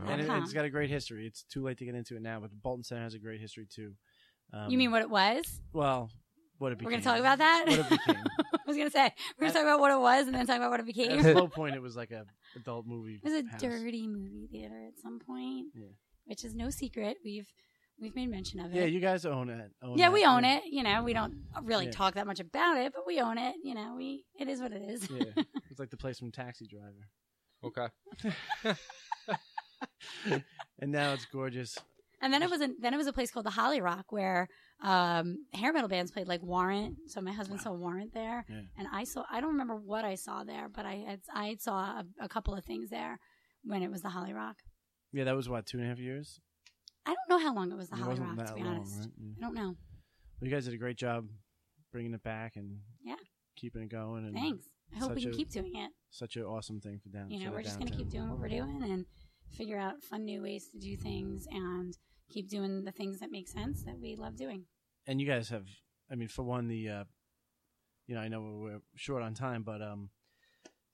[0.08, 1.26] and it, it's got a great history.
[1.28, 3.40] It's too late to get into it now, but the Boulton Center has a great
[3.42, 3.94] history too.
[4.54, 5.62] Um, you mean what it was?
[5.74, 6.10] Well,
[6.58, 6.86] what it became.
[6.86, 7.66] We're going to talk about that?
[7.68, 8.24] What it became.
[8.54, 10.46] I was going to say, we're going to talk about what it was and then
[10.48, 11.20] talk about what it became.
[11.20, 12.26] At a low point, it was like a
[12.56, 13.20] adult movie.
[13.24, 13.62] It was a house.
[13.62, 15.88] dirty movie theater at some point, Yeah.
[16.26, 17.18] which is no secret.
[17.24, 17.48] We've
[18.00, 18.78] we've made mention of it.
[18.78, 19.72] Yeah, you guys own it.
[19.84, 20.14] Own yeah, that.
[20.14, 20.64] we own it.
[20.66, 21.34] You know, we don't
[21.64, 21.92] really Yeah.
[21.92, 23.56] talk that much about it, but we own it.
[23.64, 25.10] You know, we it is what it is.
[25.10, 25.24] Yeah,
[25.70, 27.10] it's like the place from Taxi Driver,
[27.64, 28.74] Okay.
[30.80, 31.78] and now it's gorgeous.
[32.22, 34.48] and then it was a then it was a place called the Holly Rock where
[34.84, 36.96] um, hair metal bands played like Warrant.
[37.08, 38.62] So my husband saw Warrant there, Yeah.
[38.78, 41.80] and I saw I don't remember what I saw there, but I had I saw
[42.00, 43.20] a, a couple of things there
[43.64, 44.58] when it was the Holly Rock.
[45.14, 46.40] Yeah, that was what two and a half years.
[47.06, 48.64] I don't know how long it was the It Holly wasn't Rock that to be
[48.64, 49.00] long, honest.
[49.00, 49.10] right?
[49.20, 49.32] Yeah.
[49.38, 49.76] I don't know.
[50.42, 51.28] Well, you guys did a great job
[51.92, 53.16] bringing it back and Yeah.
[53.56, 54.26] keeping it going.
[54.26, 54.66] And Thanks.
[54.94, 55.92] I hope we can a- keep doing it.
[56.10, 57.30] Such an awesome thing for down.
[57.30, 59.06] you know, we're just going to keep doing what we're doing and
[59.58, 61.98] figure out fun new ways to do things and
[62.30, 64.66] keep doing the things that make sense that we love doing.
[65.08, 65.66] And you guys have,
[66.12, 67.04] I mean, for one, the, uh,
[68.08, 70.10] you know, I know we're short on time, but um,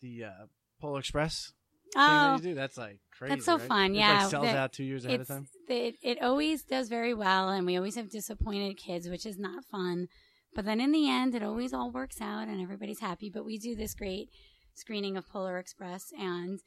[0.02, 0.46] the uh,
[0.80, 1.54] Polar Express
[1.94, 3.36] thing Oh, that you do, that's like crazy.
[3.36, 3.68] That's so right?
[3.68, 5.48] fun, It, yeah, like sells the- out two years ahead of time.
[5.68, 9.66] it, it always does very well and we always have disappointed kids, which is not
[9.66, 10.08] fun.
[10.54, 13.30] But then in the end, it always all works out and everybody's happy.
[13.34, 14.30] But we do this great
[14.74, 16.60] screening of Polar Express and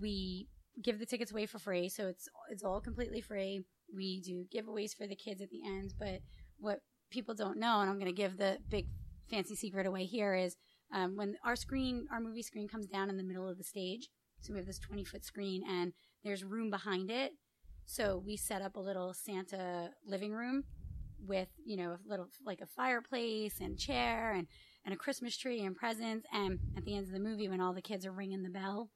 [0.00, 0.48] we
[0.82, 1.88] give the tickets away for free.
[1.88, 3.64] So it's it's all completely free.
[3.94, 5.94] We do giveaways for the kids at the end.
[5.98, 6.20] But
[6.58, 8.86] what people don't know, and I'm going to give the big
[9.30, 10.56] fancy secret away here, is
[10.92, 14.08] um, when our screen, our movie screen comes down in the middle of the stage.
[14.40, 17.32] So we have this 20 foot screen and there's room behind it.
[17.86, 20.64] So we set up a little Santa living room
[21.26, 24.46] with, you know, a little like a fireplace and chair and,
[24.84, 26.26] and a Christmas tree and presents.
[26.32, 28.90] And at the end of the movie, when all the kids are ringing the bell,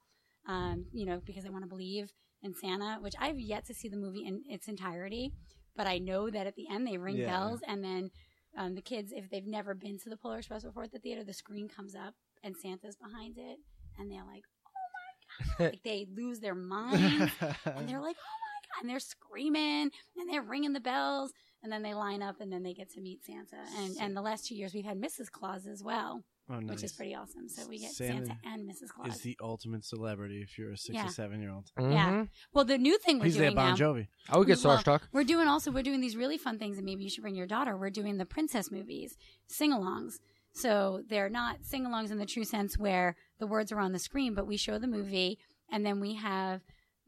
[0.49, 3.87] um, you know, because they want to believe in Santa, which I've yet to see
[3.89, 5.31] the movie in its entirety,
[5.75, 7.27] but I know that at the end they ring Yeah.
[7.27, 8.09] bells and then
[8.57, 11.23] um, the kids, if they've never been to the Polar Express before at the theater,
[11.23, 13.57] the screen comes up and Santa's behind it,
[13.99, 17.31] and they're like, "Oh my god!" like they lose their mind
[17.65, 21.31] and they're like, "Oh my god!" and they're screaming and they're ringing the bells,
[21.61, 23.57] and then they line up, and then they get to meet Santa.
[23.77, 25.29] And and the last two years we've had Mrs.
[25.29, 26.69] Claus as well, Oh, nice.
[26.77, 27.47] which is pretty awesome.
[27.47, 28.89] So we get Santa Santa, and Mrs.
[28.89, 29.15] Claus.
[29.15, 31.05] Is the ultimate celebrity if you're a six Yeah.
[31.05, 31.71] or seven year old.
[31.79, 32.09] Yeah.
[32.23, 32.29] Mhm.
[32.53, 33.25] well, the new thing we're doing now.
[33.25, 33.75] He's there, doing Bon now.
[33.75, 34.07] Jovi.
[34.29, 35.01] I would get Well, starstruck.
[35.11, 37.45] We're doing also we're doing these really fun things, and maybe you should bring your
[37.47, 37.77] daughter.
[37.77, 39.15] We're doing the princess movies,
[39.47, 40.19] sing-alongs.
[40.51, 44.33] So they're not sing-alongs in the true sense where the words are on the screen,
[44.33, 45.37] but we show the movie,
[45.71, 46.61] and then we have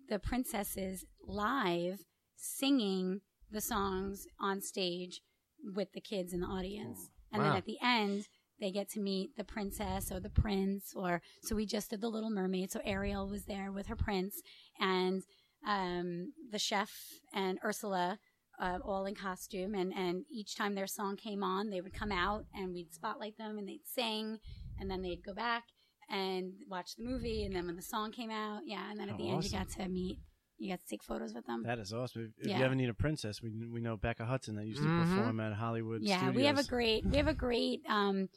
[0.08, 2.04] the princesses live
[2.36, 5.22] singing the songs on stage
[5.64, 7.58] with the kids in the audience, and then Wow.
[7.58, 8.28] at the end.
[8.62, 12.08] They get to meet the princess or the prince, or so we just did the
[12.10, 12.72] Little Mermaid.
[12.72, 14.36] So Ariel was there with her prince,
[14.80, 15.24] and
[15.68, 16.92] um, the chef
[17.34, 18.20] and Ursula,
[18.60, 19.74] uh, all in costume.
[19.76, 23.38] And, and each time their song came on, they would come out and we'd spotlight
[23.38, 24.38] them and they'd sing.
[24.80, 25.64] And then they'd go back
[26.10, 27.44] and watch the movie.
[27.46, 28.90] And then when the song came out, yeah.
[28.90, 30.18] And then at Oh, the end, you got to meet,
[30.62, 31.64] you got to take photos with them.
[31.64, 32.34] That is awesome.
[32.38, 32.60] If, if Yeah.
[32.60, 34.96] you ever need a princess, we we know Becca Hudson that used to Mhm.
[34.98, 36.02] perform at Hollywood.
[36.04, 38.30] yeah, we have a great, we have a great, um,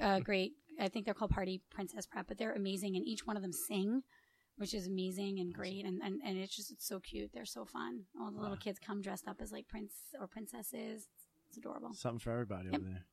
[0.00, 2.96] uh, great, I think they're called Party Princess Prep, but they're amazing.
[2.96, 4.02] And each one of them sing.
[4.56, 7.32] Which is amazing and great, and, and, and it's just it's so cute.
[7.34, 8.04] They're so fun.
[8.20, 8.60] All the little Wow.
[8.60, 11.08] kids come dressed up as like prince or princesses.
[11.48, 11.92] It's adorable.
[11.92, 12.80] something for everybody Yep.
[12.80, 13.04] over there.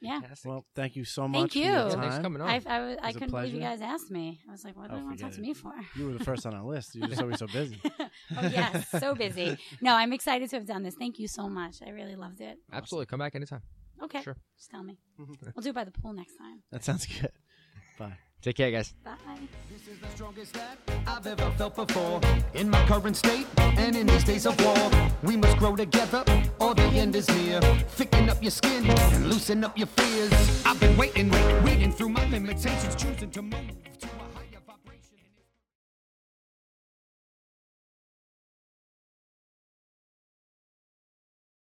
[0.00, 0.20] Yeah.
[0.20, 0.50] Fantastic.
[0.50, 1.38] Well, thank you so much.
[1.52, 1.62] Thank you.
[1.64, 2.48] For your Yeah, yeah, thanks for coming on.
[2.48, 4.40] I, I, was- I a couldn't believe you guys asked me.
[4.48, 5.72] I was like, what do Oh, they want to talk forget to me for?
[5.96, 6.94] You were the first on our list.
[6.94, 7.80] You're just always so busy.
[8.00, 8.08] oh,
[8.42, 8.88] yes.
[8.90, 9.56] So busy.
[9.80, 10.94] No, I'm excited to have done this.
[10.94, 11.76] Thank you so much.
[11.86, 12.58] I really loved it.
[12.72, 13.06] Absolutely.
[13.06, 13.62] Come back anytime.
[14.02, 14.22] Okay.
[14.22, 14.36] Sure.
[14.58, 14.98] Just tell me.
[15.20, 15.32] Mm-hmm.
[15.54, 16.62] We'll do it by the pool next time.
[16.72, 17.30] That sounds good.
[17.98, 18.18] Bye.
[18.42, 18.92] Take care, guys.
[19.04, 19.12] Bye.
[19.70, 20.76] This is the strongest that
[21.06, 22.20] I've ever felt before.
[22.54, 24.90] In my current state and in these days of war,
[25.22, 26.24] we must grow together
[26.58, 27.60] or the end is near.
[27.60, 30.66] Thicken up your skin and loosen up your fears.
[30.66, 33.81] I've been waiting, waiting, reading through my limitations, choosing to move.